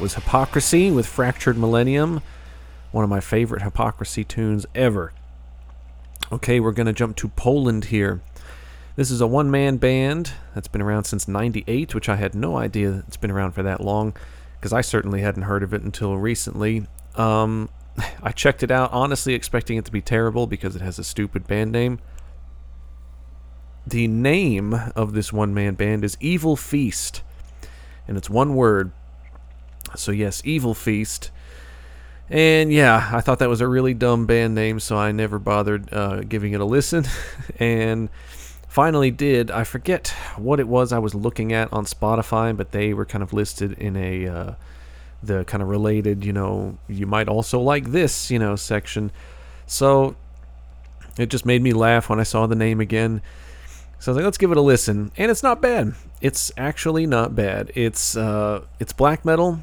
[0.06, 2.22] Was Hypocrisy with Fractured Millennium,
[2.92, 5.12] one of my favorite Hypocrisy tunes ever.
[6.30, 8.20] Okay, we're going to jump to Poland here.
[8.94, 12.56] This is a one man band that's been around since 98, which I had no
[12.56, 14.14] idea it's been around for that long,
[14.60, 16.86] because I certainly hadn't heard of it until recently.
[17.16, 17.68] Um,
[18.22, 21.48] I checked it out, honestly expecting it to be terrible because it has a stupid
[21.48, 21.98] band name.
[23.84, 27.22] The name of this one man band is Evilfeast,
[28.06, 28.92] and it's one word.
[29.94, 31.30] So, yes, Evilfeast.
[32.28, 35.92] And yeah, I thought that was a really dumb band name, so I never bothered
[35.92, 37.04] uh, giving it a listen.
[37.58, 38.08] and
[38.68, 39.50] finally did.
[39.50, 43.22] I forget what it was I was looking at on Spotify, but they were kind
[43.22, 44.54] of listed in a uh,
[45.22, 49.10] the kind of related, you know, you might also like this, you know, section.
[49.66, 50.16] So
[51.18, 53.22] it just made me laugh when I saw the name again.
[53.98, 55.94] So I was like, let's give it a listen, and it's not bad.
[56.20, 57.72] It's actually not bad.
[57.74, 59.62] It's uh, it's black metal.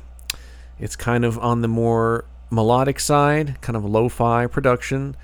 [0.80, 5.16] It's kind of on the more melodic side, kind of lo-fi production,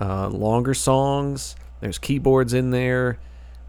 [0.00, 1.56] uh, longer songs.
[1.80, 3.18] There's keyboards in there.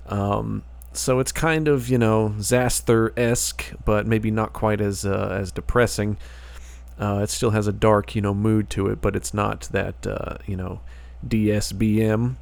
[0.08, 0.64] Um,
[0.94, 5.52] so it's kind of you know Xasthur esque, but maybe not quite as uh, as
[5.52, 6.18] depressing.
[7.00, 10.06] Uh, it still has a dark you know mood to it, but it's not that
[10.06, 10.82] uh, you know
[11.28, 12.36] DSBM.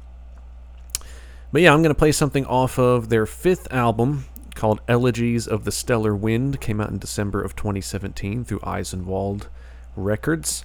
[1.50, 5.72] But yeah, I'm gonna play something off of their fifth album called Elegies of the
[5.72, 6.60] Stellar Wind.
[6.60, 9.48] Came out in December of 2017 through Eisenwald
[9.96, 10.64] Records.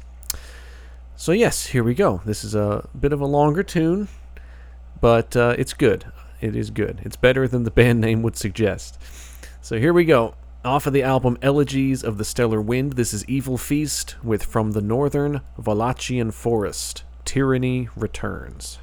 [1.16, 2.22] So yes, here we go.
[2.26, 4.08] This is a bit of a longer tune,
[5.02, 6.06] but uh, it's good.
[6.42, 7.02] It is good.
[7.04, 9.00] It's better than the band name would suggest.
[9.62, 10.36] So here we go.
[10.64, 14.82] Off of the album Elegies of the Stellar Wind, this is Evilfeast with From the
[14.82, 17.04] Northern Wallachian Forest.
[17.26, 18.80] Tyranny returns.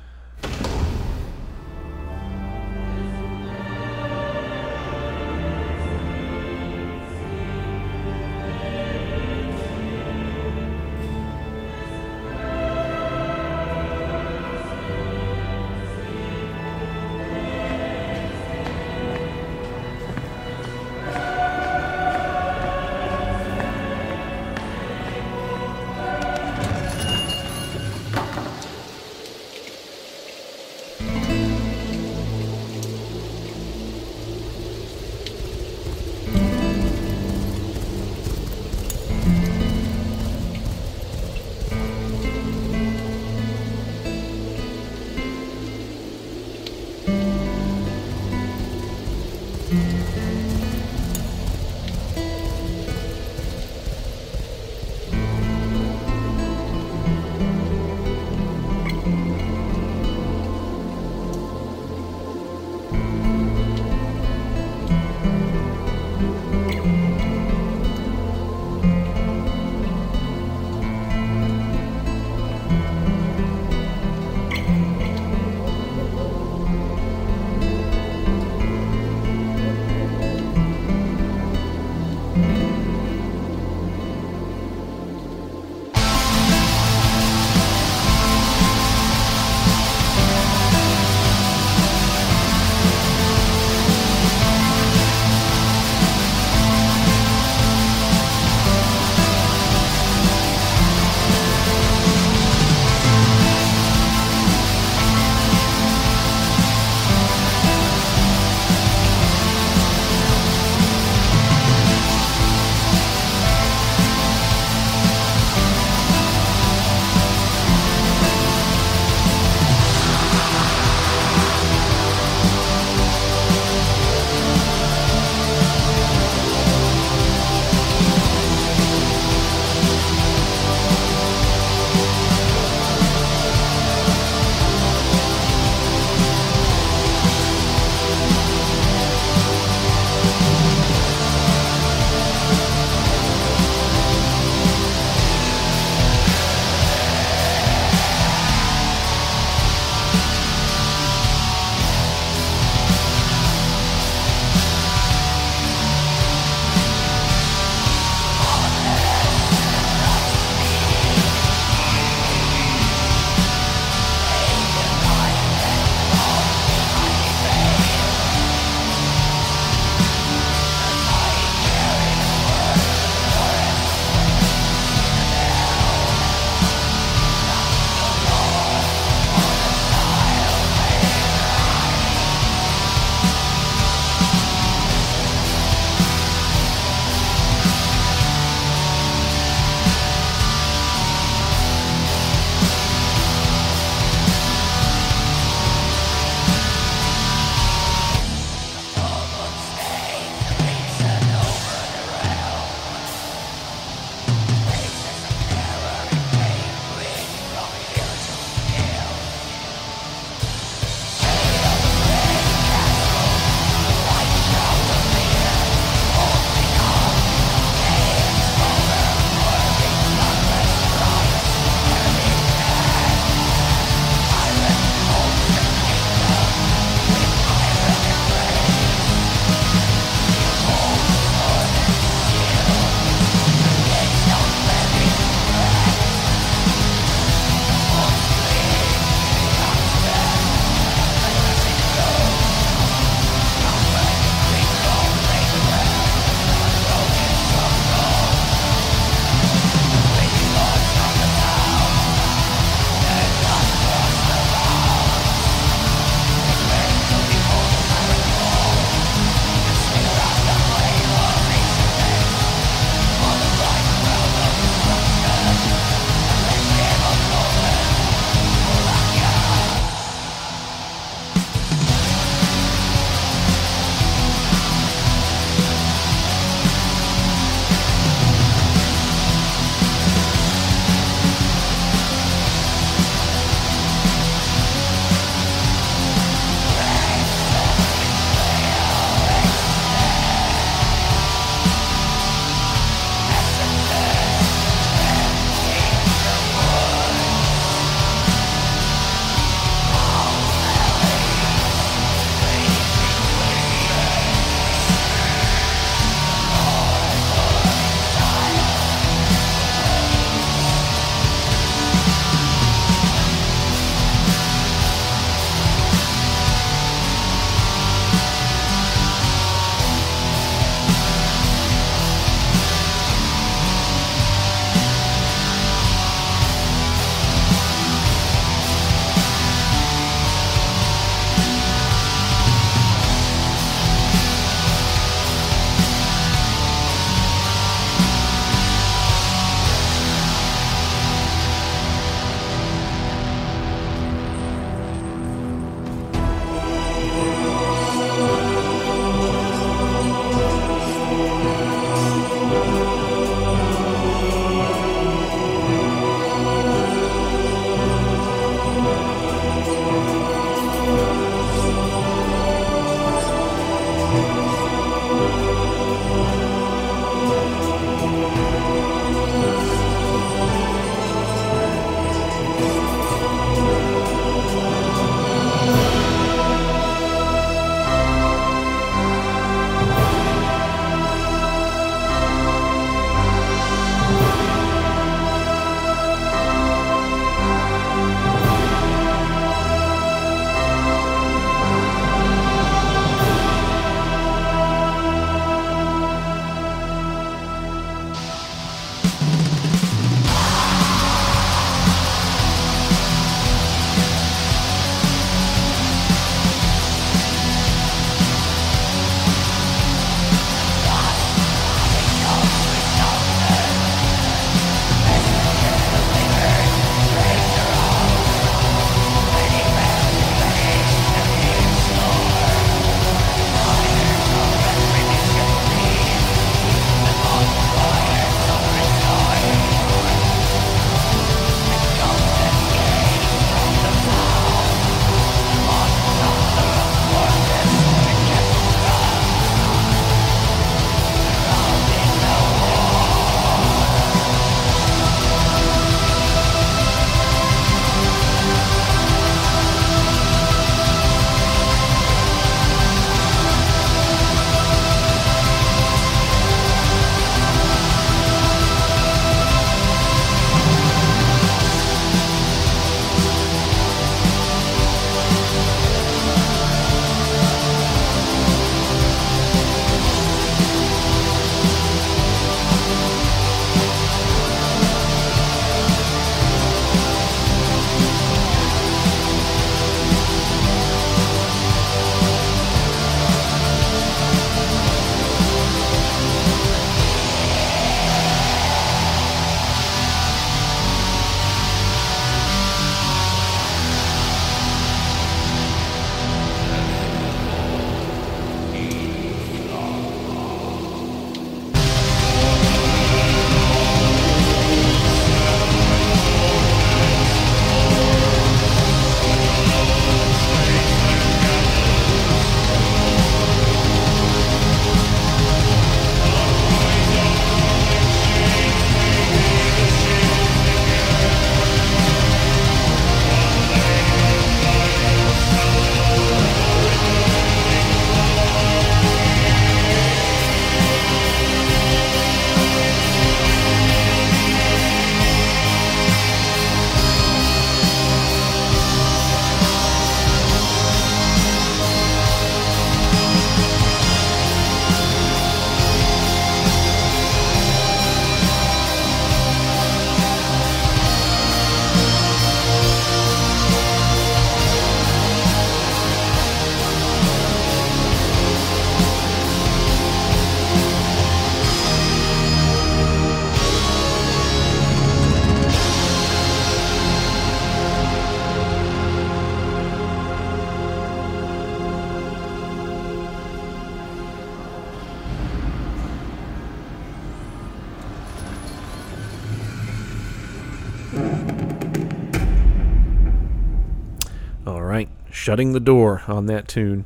[585.44, 587.04] Shutting the door on that tune.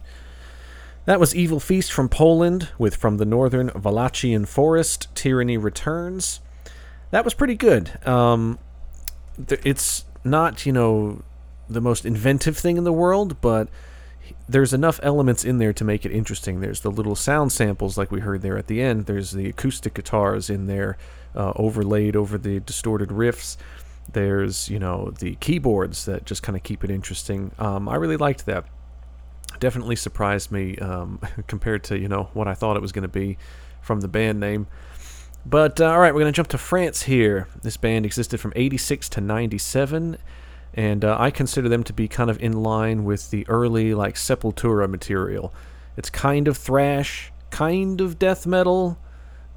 [1.07, 6.39] That was Evilfeast from Poland with From the Northern Wallachian Forest, Tyranny Returns.
[7.11, 7.99] That was pretty good.
[8.07, 8.61] Um,
[9.45, 11.24] th- it's not, you know,
[11.68, 13.68] the most inventive thing in the world, but
[14.49, 16.61] there's enough elements in there to make it interesting.
[16.61, 19.07] There's the little sound samples like we heard there at the end.
[19.07, 20.97] There's the acoustic guitars in there
[21.34, 23.57] uh, overlaid over the distorted riffs.
[24.12, 27.50] There's, you know, the keyboards that just kind of keep it interesting.
[27.59, 28.64] Um, I really liked that.
[29.61, 33.09] Definitely surprised me um, compared to, you know, what I thought it was going to
[33.09, 33.38] be
[33.80, 34.66] from the band name.
[35.44, 37.48] But, uh, all right, we're going to jump to France here.
[37.62, 40.18] This band existed from 86 to 97,
[40.74, 44.16] and uh, I consider them to be kind of in line with the early, like,
[44.16, 45.54] Sepultura material.
[45.96, 48.98] It's kind of thrash, kind of death metal,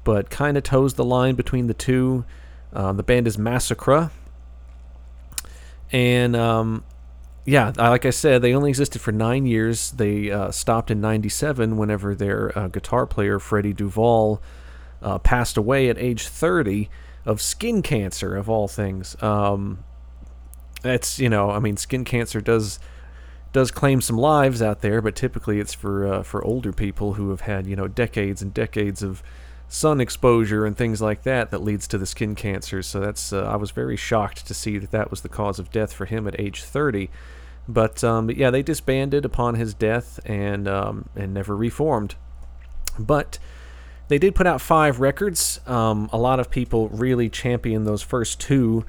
[0.04, 2.24] but kind of toes the line between the two.
[2.72, 4.10] Uh, the band is Massacra,
[5.92, 6.84] and um,
[7.44, 9.90] yeah, like I said, they only existed for nine years.
[9.92, 14.42] They uh, stopped in '97 whenever their uh, guitar player Freddie Duval
[15.02, 16.88] uh, passed away at age 30
[17.24, 19.20] of skin cancer, of all things.
[19.22, 19.84] Um,
[20.82, 22.78] that's you know, I mean, skin cancer does
[23.52, 27.30] does claim some lives out there, but typically it's for uh, for older people who
[27.30, 29.22] have had you know decades and decades of
[29.72, 32.82] sun exposure and things like that that leads to the skin cancer.
[32.82, 35.72] So that's uh, I was very shocked to see that that was the cause of
[35.72, 37.08] death for him at age 30.
[37.66, 42.16] But, um, but yeah, they disbanded upon his death and um, and never reformed.
[42.98, 43.38] But
[44.08, 45.60] they did put out five records.
[45.66, 48.84] Um, a lot of people really champion those first two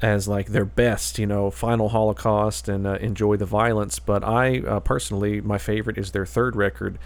[0.00, 3.98] as like their best, you know, Final Holocaust and uh, Enjoy the Violence.
[3.98, 7.00] But I uh, personally, my favorite is their third record,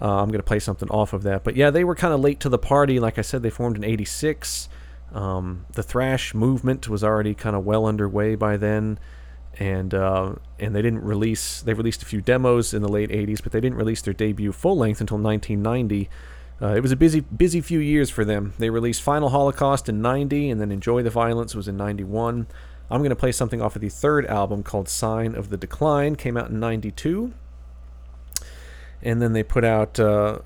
[0.00, 1.44] uh, I'm going to play something off of that.
[1.44, 3.00] But yeah, they were kind of late to the party.
[3.00, 4.68] Like I said, they formed in 86.
[5.12, 8.98] Um, the thrash movement was already kind of well underway by then.
[9.58, 11.62] And uh, and they didn't release.
[11.62, 14.52] They released a few demos in the late '80s, but they didn't release their debut
[14.52, 16.10] full length until 1990.
[16.60, 18.52] Uh, it was a busy, busy few years for them.
[18.58, 22.46] They released Final Holocaust in '90, and then Enjoy the Violence was in '91.
[22.90, 26.16] I'm going to play something off of the third album called Sign of the Decline.
[26.16, 27.32] Came out in '92
[29.02, 30.38] and then they put out uh,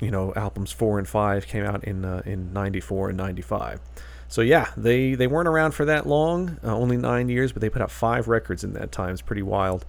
[0.00, 3.80] you know albums four and five came out in uh, in 94 and 95
[4.28, 7.70] so yeah they they weren't around for that long uh, only nine years but they
[7.70, 9.10] put out five records in that time.
[9.10, 9.84] It's pretty wild.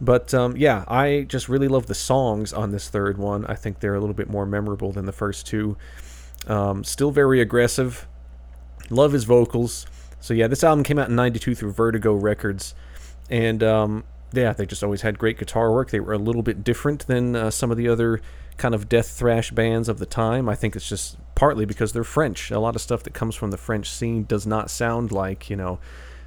[0.00, 3.46] But um, yeah i just really love the songs on this third one.
[3.46, 5.76] I think they're a little bit more memorable than the first two.
[6.46, 8.06] Um, still very aggressive.
[8.90, 9.86] Love his vocals.
[10.20, 12.74] So yeah this album came out in 92 through vertigo records.
[13.30, 15.90] And um, yeah, they just always had great guitar work.
[15.90, 18.20] They were a little bit different than uh, some of the other
[18.56, 20.48] kind of death thrash bands of the time.
[20.48, 22.50] I think it's just partly because they're French.
[22.50, 25.56] A lot of stuff that comes from the French scene does not sound like, you
[25.56, 25.78] know,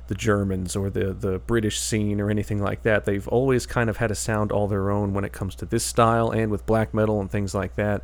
[0.07, 3.05] the Germans or the, the British scene or anything like that.
[3.05, 5.83] They've always kind of had a sound all their own when it comes to this
[5.83, 8.01] style and with black metal and things like that.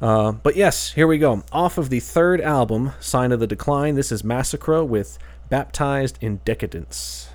[0.00, 1.44] Uh, but yes, here we go.
[1.52, 5.16] Off of the third album, Sign of the Decline, this is Massacra with
[5.48, 7.28] Baptized in Decadence.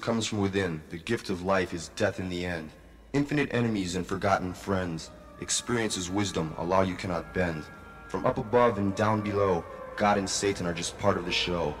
[0.00, 0.82] Comes from within.
[0.90, 2.70] The gift of life is death in the end.
[3.12, 5.10] Infinite enemies and forgotten friends.
[5.40, 7.64] Experience is wisdom, a law you cannot bend.
[8.08, 9.64] From up above and down below,
[9.96, 11.74] God and Satan are just part of the show.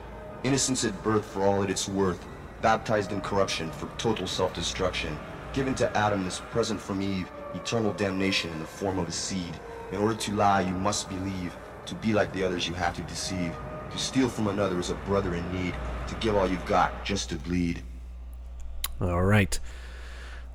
[0.44, 2.24] Innocence at birth for all that it's worth.
[2.62, 5.18] Baptized in corruption for total self-destruction.
[5.52, 9.58] Given to Adam this present from Eve, eternal damnation in the form of a seed.
[9.92, 11.56] In order to lie, you must believe.
[11.86, 13.52] To be like the others, you have to deceive.
[13.90, 15.74] To steal from another is a brother in need.
[16.08, 17.82] To give all you've got just to bleed.
[19.00, 19.58] All right.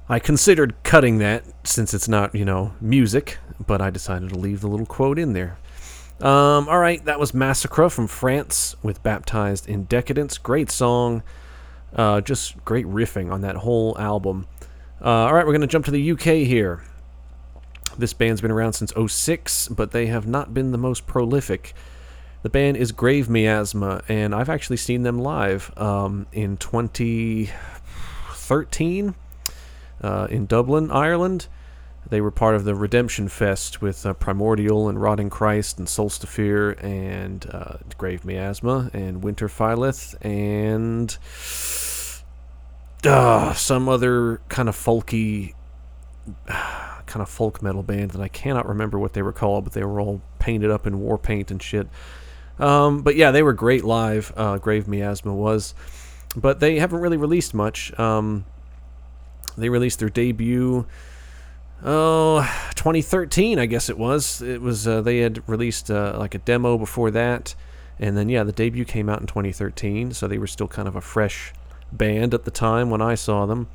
[0.08, 4.62] I considered cutting that since it's not, you know, music, but I decided to leave
[4.62, 5.58] the little quote in there.
[6.22, 10.38] Um, all right, that was Massacra from France with Baptized in Decadence.
[10.38, 11.24] Great song.
[11.94, 14.48] Uh, just great riffing on that whole album.
[15.02, 16.84] Uh, all right, we're going to jump to the UK here.
[17.98, 21.74] This band's been around since 06, but they have not been the most prolific.
[22.44, 26.58] The band is Grave Miasma, and I've actually seen them live um, in
[28.46, 29.16] 2013
[30.02, 31.48] uh, in Dublin, Ireland.
[32.08, 36.82] They were part of the Redemption Fest with uh, Primordial and Rotting Christ and Solstafir
[36.84, 41.18] and uh, Grave Miasma and Winterfylleth and
[43.04, 45.56] uh, some other kind of folky,
[46.48, 49.84] kind of folk metal band that I cannot remember what they were called, but they
[49.84, 51.88] were all painted up in war paint and shit.
[52.60, 54.32] Um, but yeah, they were great live.
[54.38, 55.74] Uh, Grave Miasma was,
[56.36, 57.98] but they haven't really released much.
[58.00, 58.46] Um,
[59.58, 60.86] they released their debut.
[61.84, 62.42] Oh,
[62.76, 64.42] 2013, I guess it was.
[64.42, 67.56] It was uh, they had released uh, like a demo before that,
[68.00, 70.14] and then yeah, the debut came out in 2013.
[70.14, 71.54] So they were still kind of a fresh
[71.92, 73.68] band at the time when I saw them.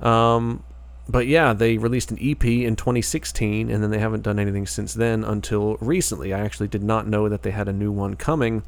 [0.00, 0.64] Um,
[1.08, 4.94] but yeah, they released an EP in 2016, and then they haven't done anything since
[4.94, 6.32] then until recently.
[6.32, 8.62] I actually did not know that they had a new one coming.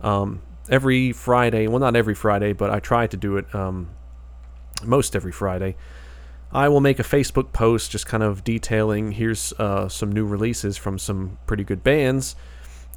[0.00, 3.90] Um, every Friday, well, not every Friday, but I try to do it um,
[4.84, 5.76] most every Friday.
[6.52, 10.76] I will make a Facebook post just kind of detailing here's uh, some new releases
[10.76, 12.36] from some pretty good bands.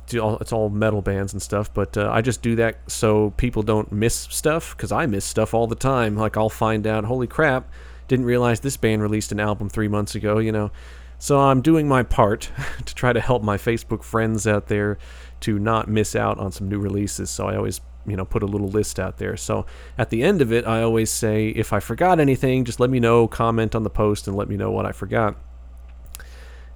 [0.09, 3.91] It's all metal bands and stuff, but uh, I just do that so people don't
[3.91, 6.15] miss stuff because I miss stuff all the time.
[6.15, 7.69] Like I'll find out, holy crap,
[8.07, 10.71] didn't realize this band released an album three months ago, you know.
[11.19, 12.51] So I'm doing my part
[12.85, 14.97] to try to help my Facebook friends out there
[15.41, 17.29] to not miss out on some new releases.
[17.29, 19.35] So I always you know put a little list out there.
[19.37, 19.65] So
[19.97, 22.99] at the end of it, I always say if I forgot anything, just let me
[22.99, 25.35] know, comment on the post, and let me know what I forgot.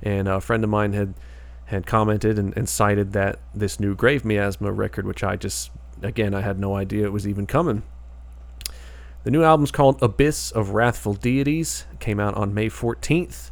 [0.04, 1.14] And a friend of mine had
[1.66, 6.34] had commented and, and cited that this new Grave Miasma record, which I just again
[6.34, 7.84] I had no idea it was even coming.
[9.24, 11.86] The new album's called Abyss of Wrathful Deities.
[11.94, 13.52] It came out on May 14th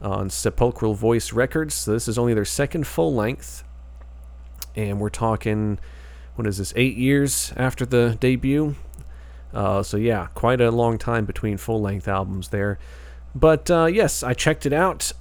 [0.00, 1.74] on Sepulchral Voice Records.
[1.74, 3.64] So this is only their second full length.
[4.76, 5.78] And we're talking
[6.38, 8.76] what is this, eight years after the debut.
[9.52, 12.78] Uh, so yeah, quite a long time between full length albums there.
[13.34, 15.12] But uh, yes, I checked it out,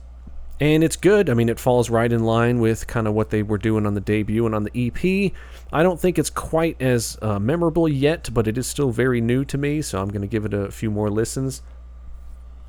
[0.59, 1.27] and it's good.
[1.27, 3.95] I mean, it falls right in line with kind of what they were doing on
[3.95, 5.31] the debut and on the EP.
[5.73, 9.43] I don't think it's quite as uh, memorable yet, but it is still very new
[9.45, 11.63] to me, so I'm going to give it a few more listens.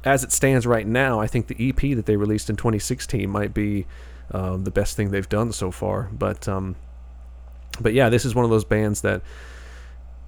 [0.04, 3.52] As it stands right now, I think the EP that they released in 2016 might
[3.52, 3.86] be
[4.30, 6.08] uh, the best thing they've done so far.
[6.12, 6.76] But um,
[7.80, 9.22] but yeah, this is one of those bands that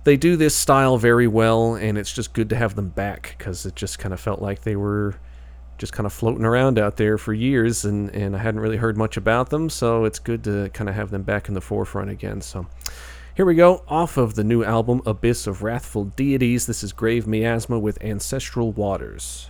[0.04, 3.66] they do this style very well, and it's just good to have them back because
[3.66, 5.16] it just kind of felt like they were
[5.78, 8.96] just kind of floating around out there for years, and, and I hadn't really heard
[8.96, 12.10] much about them, so it's good to kind of have them back in the forefront
[12.10, 12.40] again.
[12.40, 12.66] So
[13.34, 16.66] here we go, off of the new album Abyss of Wrathful Deities.
[16.66, 19.49] This is Grave Miasma with Ancestral Waters.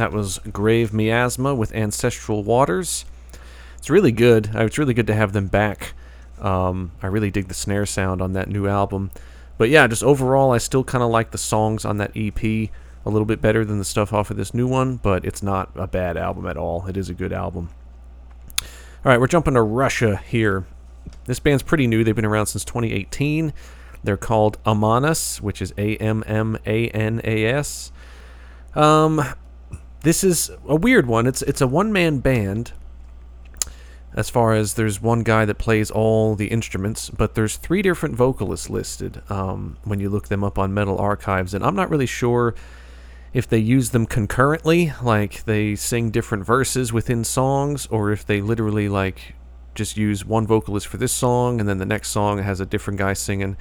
[0.00, 3.04] That was Grave Miasma with Ancestral Waters.
[3.76, 4.48] It's really good.
[4.56, 5.92] Uh, it's really good to have them back.
[6.40, 9.10] Um, I really dig the snare sound on that new album.
[9.58, 12.70] But yeah, just overall, I still kind of like the songs on that EP a
[13.04, 15.86] little bit better than the stuff off of this new one, but it's not a
[15.86, 16.86] bad album at all.
[16.86, 17.68] It is a good album.
[18.58, 20.64] All right, we're jumping to Russia here.
[21.26, 22.04] This band's pretty new.
[22.04, 23.52] They've been around since 2018.
[24.02, 27.92] They're called Ammanas, which is A M M A N A S.
[28.74, 29.22] Um,
[30.02, 31.26] this is a weird one.
[31.26, 32.72] It's it's a one man band.
[34.12, 38.16] As far as there's one guy that plays all the instruments, but there's three different
[38.16, 42.06] vocalists listed um, when you look them up on Metal Archives, and I'm not really
[42.06, 42.56] sure
[43.32, 48.40] if they use them concurrently, like they sing different verses within songs, or if they
[48.40, 49.34] literally like
[49.74, 52.98] just use one vocalist for this song and then the next song has a different
[52.98, 53.56] guy singing.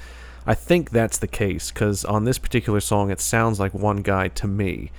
[0.46, 4.30] I think that's the case because on this particular song it sounds like one guy
[4.30, 4.92] to me.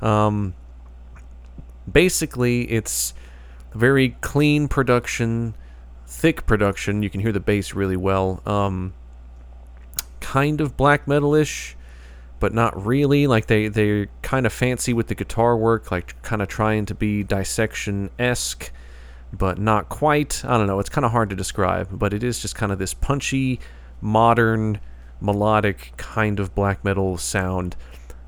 [0.00, 0.54] Um,
[1.92, 3.14] basically, it's
[3.74, 5.54] very clean production,
[6.06, 7.02] thick production.
[7.02, 8.42] You can hear the bass really well.
[8.46, 8.94] Um,
[10.20, 11.76] kind of black metal-ish,
[12.40, 13.26] but not really.
[13.26, 16.94] Like they they're kind of fancy with the guitar work, like kind of trying to
[16.94, 18.70] be dissection esque,
[19.32, 20.44] but not quite.
[20.44, 20.80] I don't know.
[20.80, 23.60] It's kind of hard to describe, but it is just kind of this punchy,
[24.00, 24.80] modern,
[25.20, 27.76] melodic kind of black metal sound.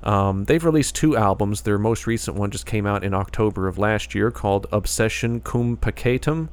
[0.02, 1.62] Um, they've released two albums.
[1.62, 5.76] Their most recent one just came out in October of last year called Obsession Cum
[5.76, 6.48] Peccatum.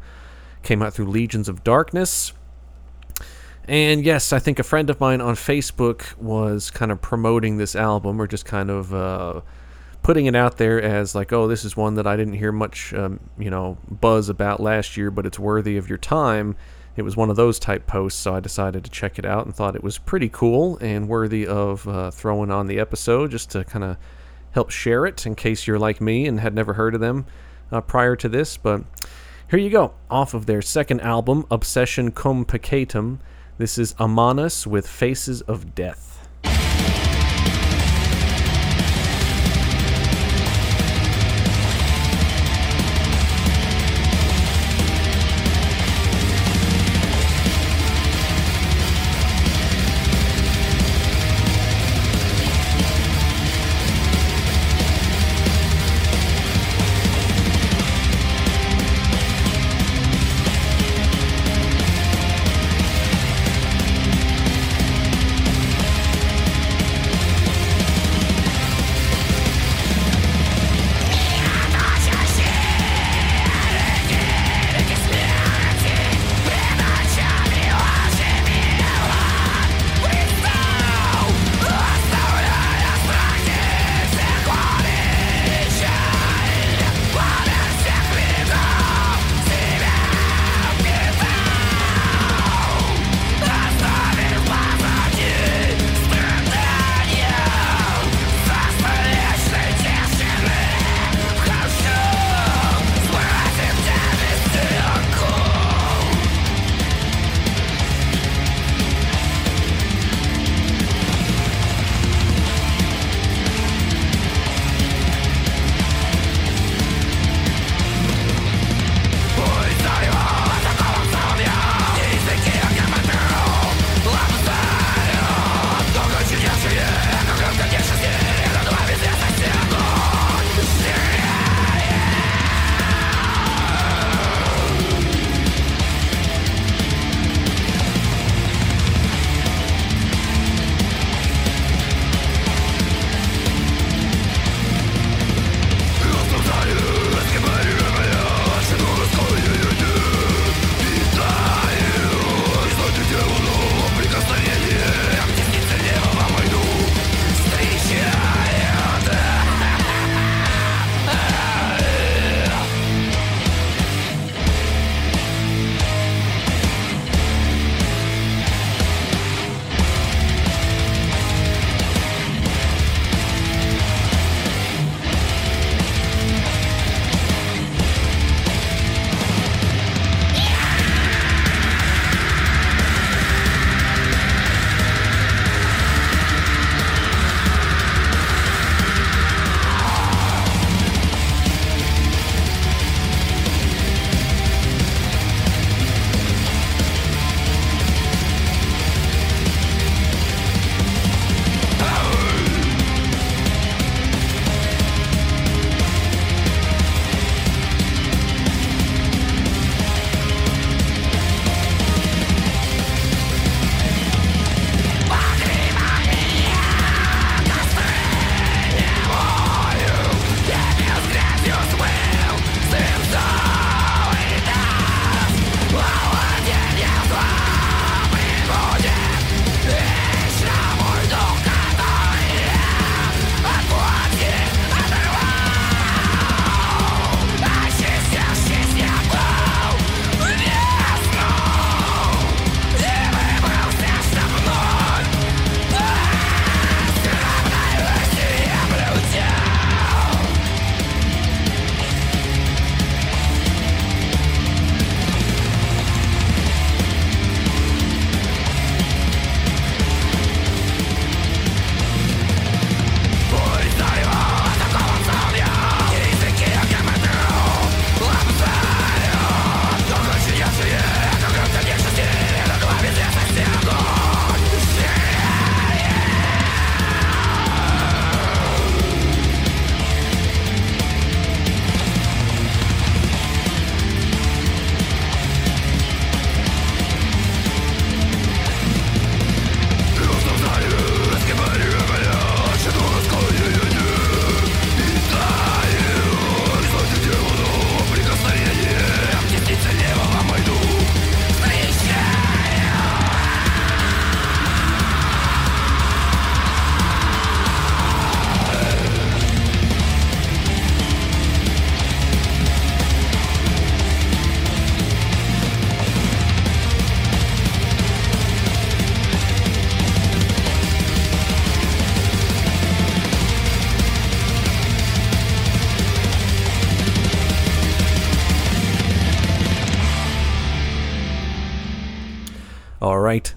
[0.63, 2.33] Came out through Legions of Darkness.
[3.67, 7.75] And yes, I think a friend of mine on Facebook was kind of promoting this
[7.75, 9.41] album or just kind of uh,
[10.03, 12.93] putting it out there as like, oh, this is one that I didn't hear much,
[12.93, 16.55] um, you know, buzz about last year, but it's worthy of your time.
[16.97, 19.55] It was one of those type posts, so I decided to check it out and
[19.55, 23.63] thought it was pretty cool and worthy of uh, throwing on the episode just to
[23.63, 23.97] kind of
[24.51, 27.27] help share it in case you're like me and had never heard of them
[27.71, 28.57] uh, prior to this.
[28.57, 28.81] But
[29.51, 33.19] here you go, off of their second album, Obsession Cum Peccatum.
[33.59, 36.06] This is Ammanas with Faces of Death.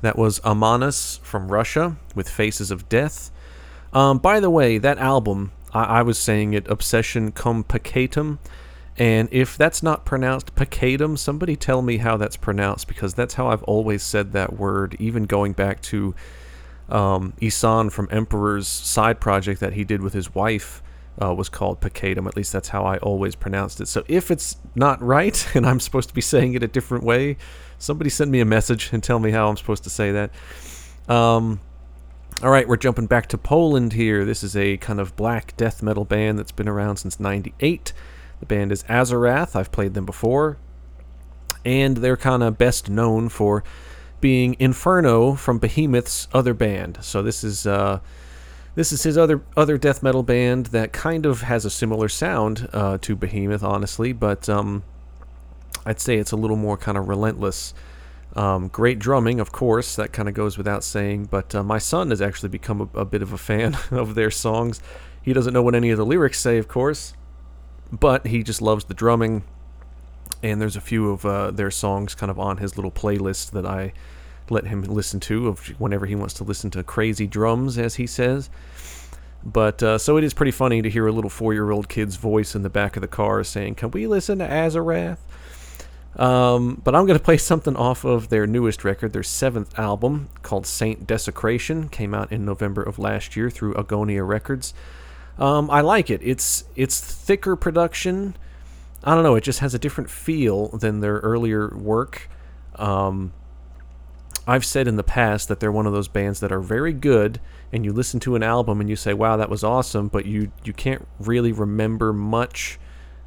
[0.03, 3.31] That was Ammanas from Russia with Faces of Death.
[3.93, 8.39] Um, by the way, that album, I, I was saying it Obsession Cum Peccatum.
[8.97, 13.49] And if that's not pronounced peccatum, somebody tell me how that's pronounced because that's how
[13.49, 16.15] I've always said that word, even going back to
[16.91, 20.83] um, Ihsahn from Emperor's side project that he did with his wife
[21.23, 22.27] uh, was called peccatum.
[22.27, 23.89] At least that's how I always pronounced it.
[23.89, 27.37] So if it's not right and I'm supposed to be saying it a different way,
[27.81, 30.31] somebody send me a message and tell me how I'm supposed to say that.
[31.09, 31.61] Um,
[32.43, 34.25] all right, we're jumping back to Poland here.
[34.25, 37.93] This is a kind of black death metal band that's been around since 98.
[38.39, 39.57] The band is Azarath.
[39.57, 40.59] I've played them before.
[41.65, 43.65] And they're kind of best known for
[44.21, 46.99] being Inferno from Behemoth's other band.
[47.03, 48.01] So this is uh,
[48.75, 52.69] this is his other other death metal band that kind of has a similar sound
[52.73, 54.85] uh, to Behemoth, honestly, but um,
[55.85, 57.75] I'd say it's a little more kind of relentless.
[58.37, 61.27] Um, great drumming, of course, that kind of goes without saying.
[61.27, 64.31] But uh, my son has actually become a, a bit of a fan of their
[64.31, 64.81] songs.
[65.23, 67.15] He doesn't know what any of the lyrics say, of course,
[67.93, 69.45] but he just loves the drumming.
[70.43, 73.67] And there's a few of uh, their songs kind of on his little playlist that
[73.67, 73.93] I
[74.49, 78.07] let him listen to of whenever he wants to listen to crazy drums, as he
[78.07, 78.49] says.
[79.45, 82.63] But uh, so it is pretty funny to hear a little four-year-old kid's voice in
[82.63, 85.19] the back of the car saying, "Can we listen to Azarath?"
[86.17, 90.29] Um, but I'm going to play something off of their newest record, their seventh album
[90.43, 94.75] called Saint Desecration, came out in November of last year through Agonia Records.
[95.39, 96.21] Um, I like it.
[96.23, 98.37] It's it's thicker production.
[99.03, 99.37] I don't know.
[99.37, 102.29] It just has a different feel than their earlier work.
[102.77, 103.33] Um,
[104.47, 107.41] I've said in the past that they're one of those bands that are very good,
[107.73, 110.53] and you listen to an album and you say, "Wow, that was awesome," but you
[110.65, 112.79] you can't really remember much,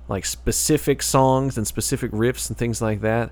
[0.07, 3.31] like specific songs and specific riffs and things like that.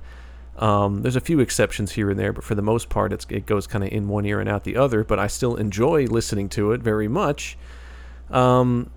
[0.58, 3.68] Um, there's a few exceptions here and there, but for the most part, it goes
[3.68, 5.04] kind of in one ear and out the other.
[5.04, 7.58] But I still enjoy listening to it very much.
[8.30, 8.92] Um,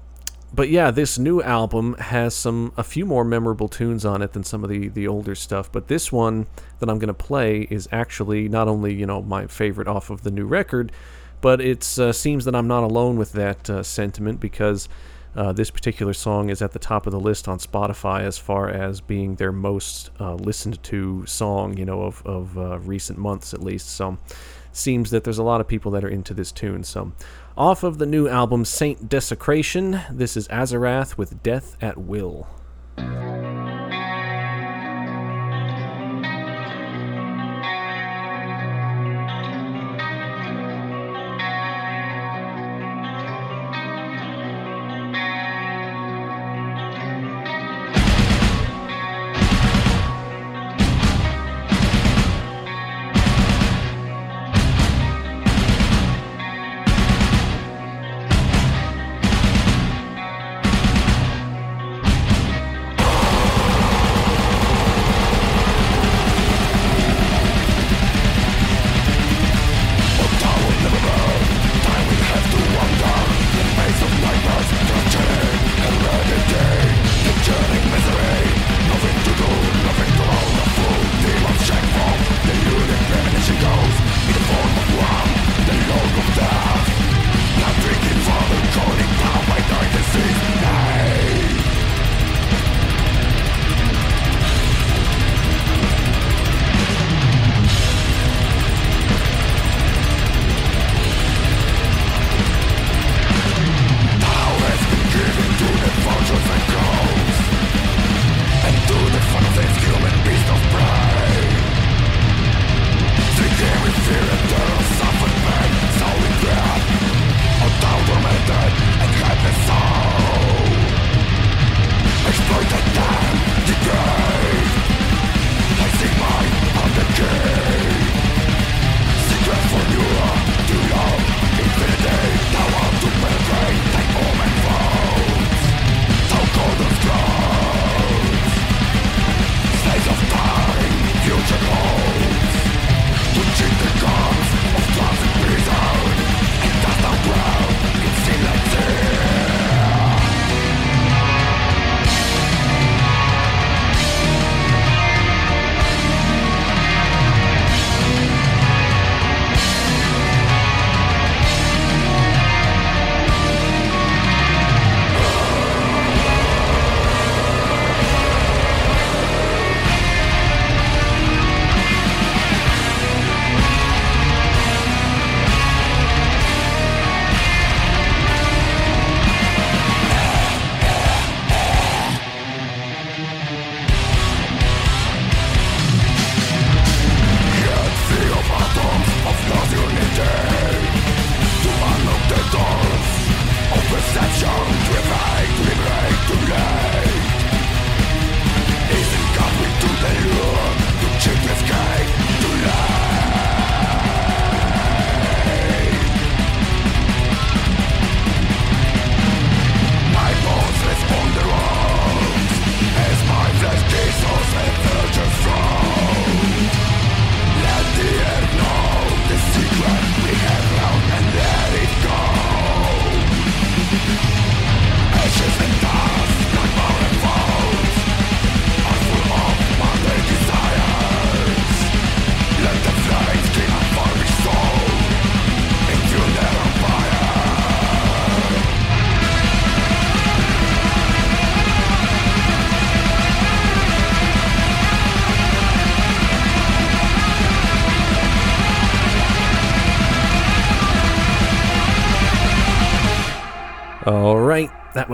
[0.55, 4.45] but yeah, this new album has some a few more memorable tunes on it than
[4.45, 5.71] some of the the older stuff.
[5.73, 6.47] But this one
[6.79, 10.23] that I'm going to play is actually not only you know my favorite off of
[10.23, 10.93] the new record,
[11.41, 14.89] but it uh, seems that I'm not alone with that uh, sentiment because
[15.37, 18.69] uh, this particular song is at the top of the list on Spotify as far
[18.69, 23.55] as being their most uh, listened to song, you know, of of uh, recent months
[23.55, 23.91] at least.
[23.91, 24.19] So
[24.73, 26.85] seems that there's a lot of people that are into this tune.
[26.85, 27.13] So,
[27.57, 32.49] off of the new album Saint Desecration, this is Azarath with Death at Will.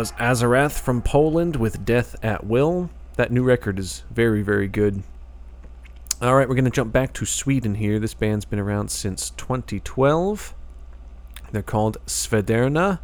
[0.00, 2.88] Was Azarath from Poland with Death at Will.
[3.16, 5.02] That new record is very, very good.
[6.22, 7.98] All right, we're going to jump back to Sweden here.
[7.98, 10.54] This band's been around since 2012.
[11.52, 13.00] They're called Svederna.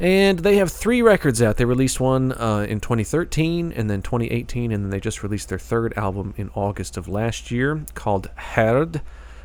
[0.00, 1.56] And they have three records out.
[1.56, 5.56] They released one uh, in 2013 and then 2018, and then they just released their
[5.56, 9.02] third album in August of last year called Herd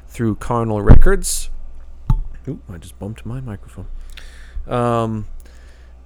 [0.07, 1.51] through Carnal Records.
[2.47, 3.85] Ooh, I just bumped my microphone.
[4.67, 5.27] Um,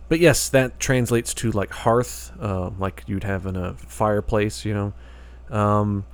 [0.08, 4.74] but yes, that translates to like hearth, uh, like you'd have in a fireplace, you
[4.74, 4.94] know.
[5.50, 6.06] Um,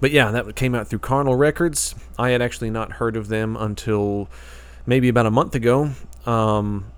[0.00, 1.94] but yeah, that came out through Carnal Records.
[2.18, 4.28] I had actually not heard of them until
[4.86, 5.90] maybe about a month ago.
[6.26, 6.90] Um,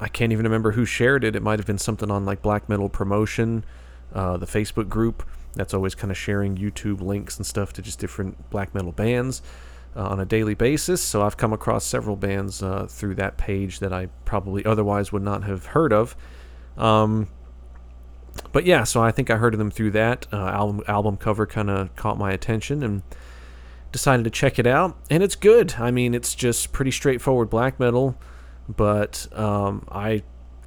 [0.00, 1.36] I can't even remember who shared it.
[1.36, 3.64] It might have been something on like Black Metal Promotion,
[4.12, 5.22] uh, the Facebook group.
[5.54, 9.42] That's always kind of sharing YouTube links and stuff to just different black metal bands
[9.96, 11.02] uh, on a daily basis.
[11.02, 15.22] So I've come across several bands uh, through that page that I probably otherwise would
[15.22, 16.16] not have heard of.
[16.76, 17.28] Um,
[18.52, 20.82] but yeah, so I think I heard of them through that uh, album.
[20.88, 23.02] Album cover kind of caught my attention and
[23.90, 25.74] decided to check it out, and it's good.
[25.78, 28.16] I mean, it's just pretty straightforward black metal,
[28.68, 30.22] but um, I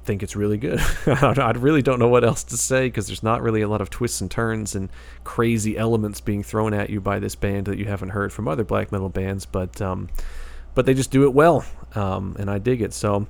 [0.06, 0.80] think it's really good.
[1.06, 3.90] I really don't know what else to say because there's not really a lot of
[3.90, 4.88] twists and turns and
[5.24, 8.64] crazy elements being thrown at you by this band that you haven't heard from other
[8.64, 10.08] black metal bands, but um,
[10.74, 11.64] but they just do it well,
[11.94, 12.94] um, and I dig it.
[12.94, 13.26] So,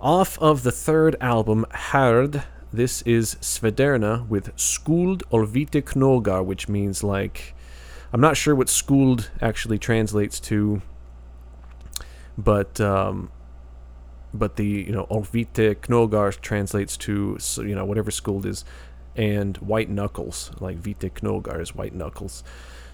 [0.00, 7.02] off of the third album, Hard, this is Svederna with Skuld Olvite Knogar, which means
[7.02, 7.54] like
[8.12, 10.82] I'm not sure what Skuld actually translates to,
[12.36, 13.30] but um,
[14.34, 18.64] but the you know Olvite Knogar translates to you know whatever Skuld is,
[19.16, 22.42] and white knuckles like vita knogar is white knuckles.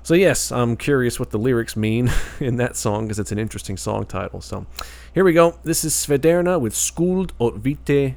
[0.03, 2.11] So yes, I'm curious what the lyrics mean
[2.41, 4.41] in that song because it's an interesting song title.
[4.41, 4.67] So
[5.13, 5.59] here we go.
[5.63, 8.15] This is Svederna with Skuld och vita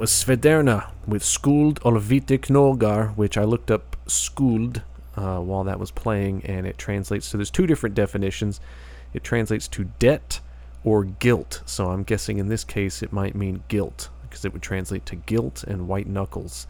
[0.00, 4.80] Was Svederna with Skuld och vita knogar, which I looked up Skuld
[5.14, 7.26] uh, while that was playing, and it translates.
[7.26, 8.62] So there's two different definitions.
[9.12, 10.40] It translates to debt
[10.84, 11.60] or guilt.
[11.66, 15.16] So I'm guessing in this case it might mean guilt because it would translate to
[15.16, 16.66] guilt and white knuckles.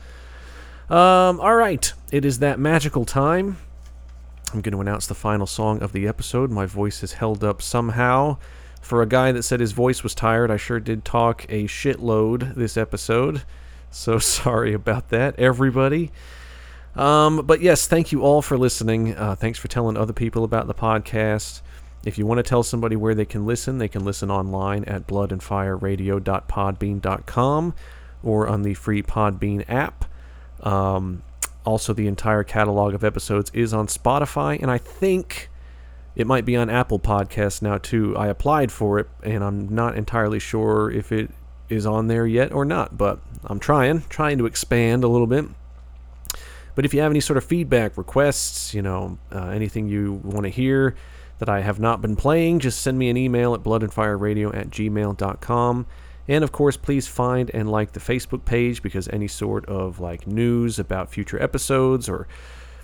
[0.88, 3.58] Um, all right, it is that magical time.
[4.52, 6.50] I'm going to announce the final song of the episode.
[6.50, 8.38] My voice is held up somehow.
[8.80, 12.54] For a guy that said his voice was tired, I sure did talk a shitload
[12.54, 13.42] this episode.
[13.90, 16.10] So sorry about that, everybody.
[16.96, 19.16] Um, but yes, thank you all for listening.
[19.16, 21.62] Uh, thanks for telling other people about the podcast.
[22.04, 25.06] If you want to tell somebody where they can listen, they can listen online at
[25.06, 27.74] bloodandfireradio.podbean.com
[28.22, 30.04] or on the free Podbean app.
[30.62, 31.22] Um,
[31.64, 35.50] also, the entire catalog of episodes is on Spotify, and I think
[36.16, 38.16] it might be on Apple Podcasts now too.
[38.16, 41.30] I applied for it, and I'm not entirely sure if it
[41.68, 45.46] is on there yet or not, but I'm trying, trying to expand a little bit.
[46.74, 50.44] But if you have any sort of feedback, requests, you know, uh, anything you want
[50.44, 50.94] to hear
[51.38, 55.86] that I have not been playing, just send me an email at bloodandfireradio at gmail.com.
[56.28, 60.26] And of course, please find and like the Facebook page because any sort of like
[60.26, 62.28] news about future episodes or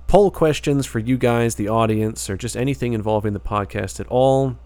[0.06, 4.56] poll questions for you guys, the audience, or just anything involving the podcast at all,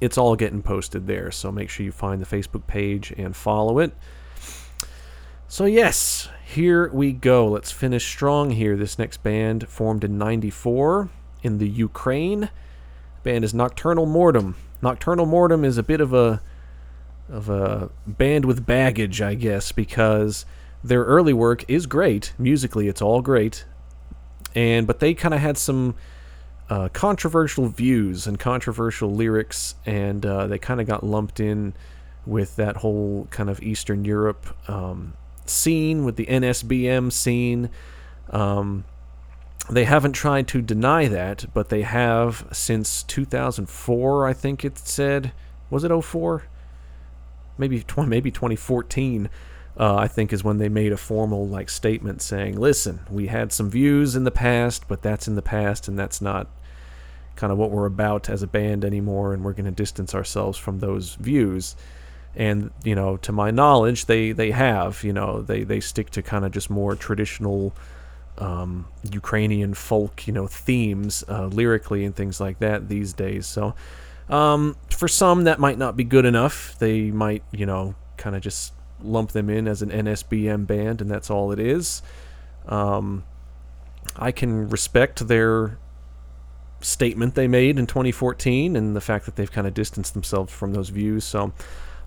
[0.00, 1.30] it's all getting posted there.
[1.30, 3.92] So make sure you find the Facebook page and follow it.
[5.48, 7.46] So, yes, here we go.
[7.46, 8.76] Let's finish strong here.
[8.76, 11.10] This next band formed in 94
[11.42, 12.50] in the Ukraine.
[13.22, 14.54] Band is Nokturnal Mortum.
[14.82, 16.40] Nokturnal Mortum is a bit of a
[17.28, 20.44] of a band with baggage, I guess, because
[20.84, 22.34] their early work is great.
[22.38, 23.64] Musically, it's all great.
[24.54, 25.94] And but they kind of had some
[26.68, 31.74] uh, controversial views and controversial lyrics, and uh, they kind of got lumped in
[32.24, 35.14] with that whole kind of Eastern Europe um,
[35.46, 37.70] scene, with the NSBM scene.
[38.30, 38.84] Um,
[39.70, 45.32] they haven't tried to deny that, but they have since 2004, I think it said.
[45.70, 46.44] Was it 04?
[47.58, 49.28] maybe maybe 2014
[49.78, 53.52] uh, I think is when they made a formal like statement saying, "Listen, we had
[53.52, 56.48] some views in the past, but that's in the past, and that's not
[57.36, 60.58] kind of what we're about as a band anymore, and we're going to distance ourselves
[60.58, 61.76] from those views."
[62.34, 65.04] And you know, to my knowledge, they they have.
[65.04, 67.74] You know, they they stick to kind of just more traditional
[68.38, 73.46] um, Ukrainian folk, you know, themes uh, lyrically and things like that these days.
[73.46, 73.74] So
[74.28, 76.78] um, for some, that might not be good enough.
[76.78, 78.72] They might, you know, kind of just
[79.04, 82.02] lump them in as an NSBM band, and that's all it is.
[82.66, 83.24] Um,
[84.16, 85.78] I can respect their
[86.80, 90.72] statement they made in 2014 and the fact that they've kind of distanced themselves from
[90.72, 91.24] those views.
[91.24, 91.52] So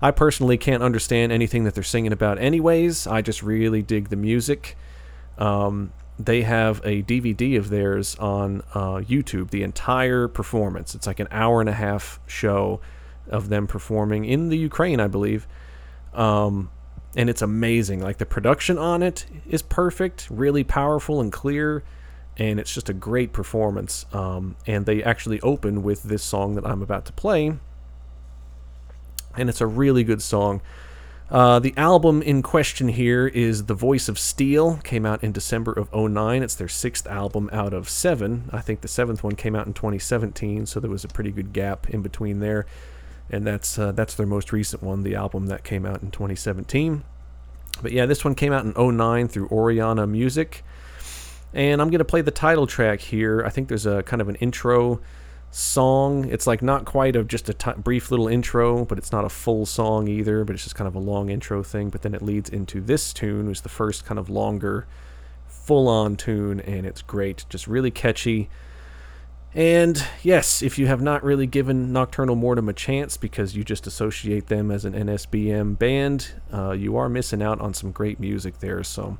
[0.00, 3.06] I personally can't understand anything that they're singing about, anyways.
[3.06, 4.76] I just really dig the music.
[5.38, 10.94] Um, they have a DVD of theirs on uh, YouTube, the entire performance.
[10.94, 12.80] It's like an hour and a half show
[13.28, 15.46] of them performing in the Ukraine, I believe.
[16.14, 16.70] Um,
[17.16, 18.00] and it's amazing.
[18.00, 21.82] Like the production on it is perfect, really powerful and clear,
[22.36, 24.04] and it's just a great performance.
[24.12, 27.54] Um, and they actually open with this song that I'm about to play,
[29.36, 30.60] and it's a really good song.
[31.28, 35.72] Uh, the album in question here is The Voice of Steel, came out in December
[35.72, 36.42] of 09.
[36.42, 38.48] It's their sixth album out of seven.
[38.52, 41.52] I think the seventh one came out in 2017, so there was a pretty good
[41.52, 42.66] gap in between there.
[43.30, 47.02] And that's uh, that's their most recent one, the album that came out in 2017.
[47.82, 50.64] But yeah, this one came out in 09 through Oriana Music.
[51.52, 53.42] And I'm going to play the title track here.
[53.44, 55.00] I think there's a kind of an intro
[55.50, 56.28] song.
[56.28, 59.28] It's like not quite of just a t- brief little intro, but it's not a
[59.28, 60.44] full song either.
[60.44, 61.90] But it's just kind of a long intro thing.
[61.90, 64.86] But then it leads into this tune, which is the first kind of longer,
[65.46, 68.48] full-on tune, and it's great, just really catchy.
[69.56, 73.86] And yes, if you have not really given Nokturnal Mortum a chance because you just
[73.86, 78.58] associate them as an NSBM band, uh, you are missing out on some great music
[78.58, 78.84] there.
[78.84, 79.16] So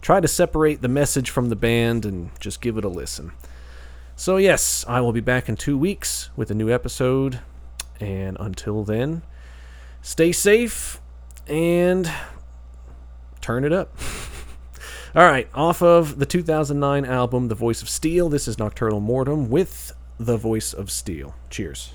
[0.00, 3.32] try to separate the message from the band and just give it a listen.
[4.14, 7.40] So, yes, I will be back in two weeks with a new episode.
[7.98, 9.22] And until then,
[10.02, 11.00] stay safe
[11.48, 12.08] and
[13.40, 13.92] turn it up.
[15.12, 19.48] All right, off of the 2009 album, The Voice of Steel, this is Nokturnal Mortum
[19.48, 21.34] with The Voice of Steel.
[21.50, 21.92] Cheers.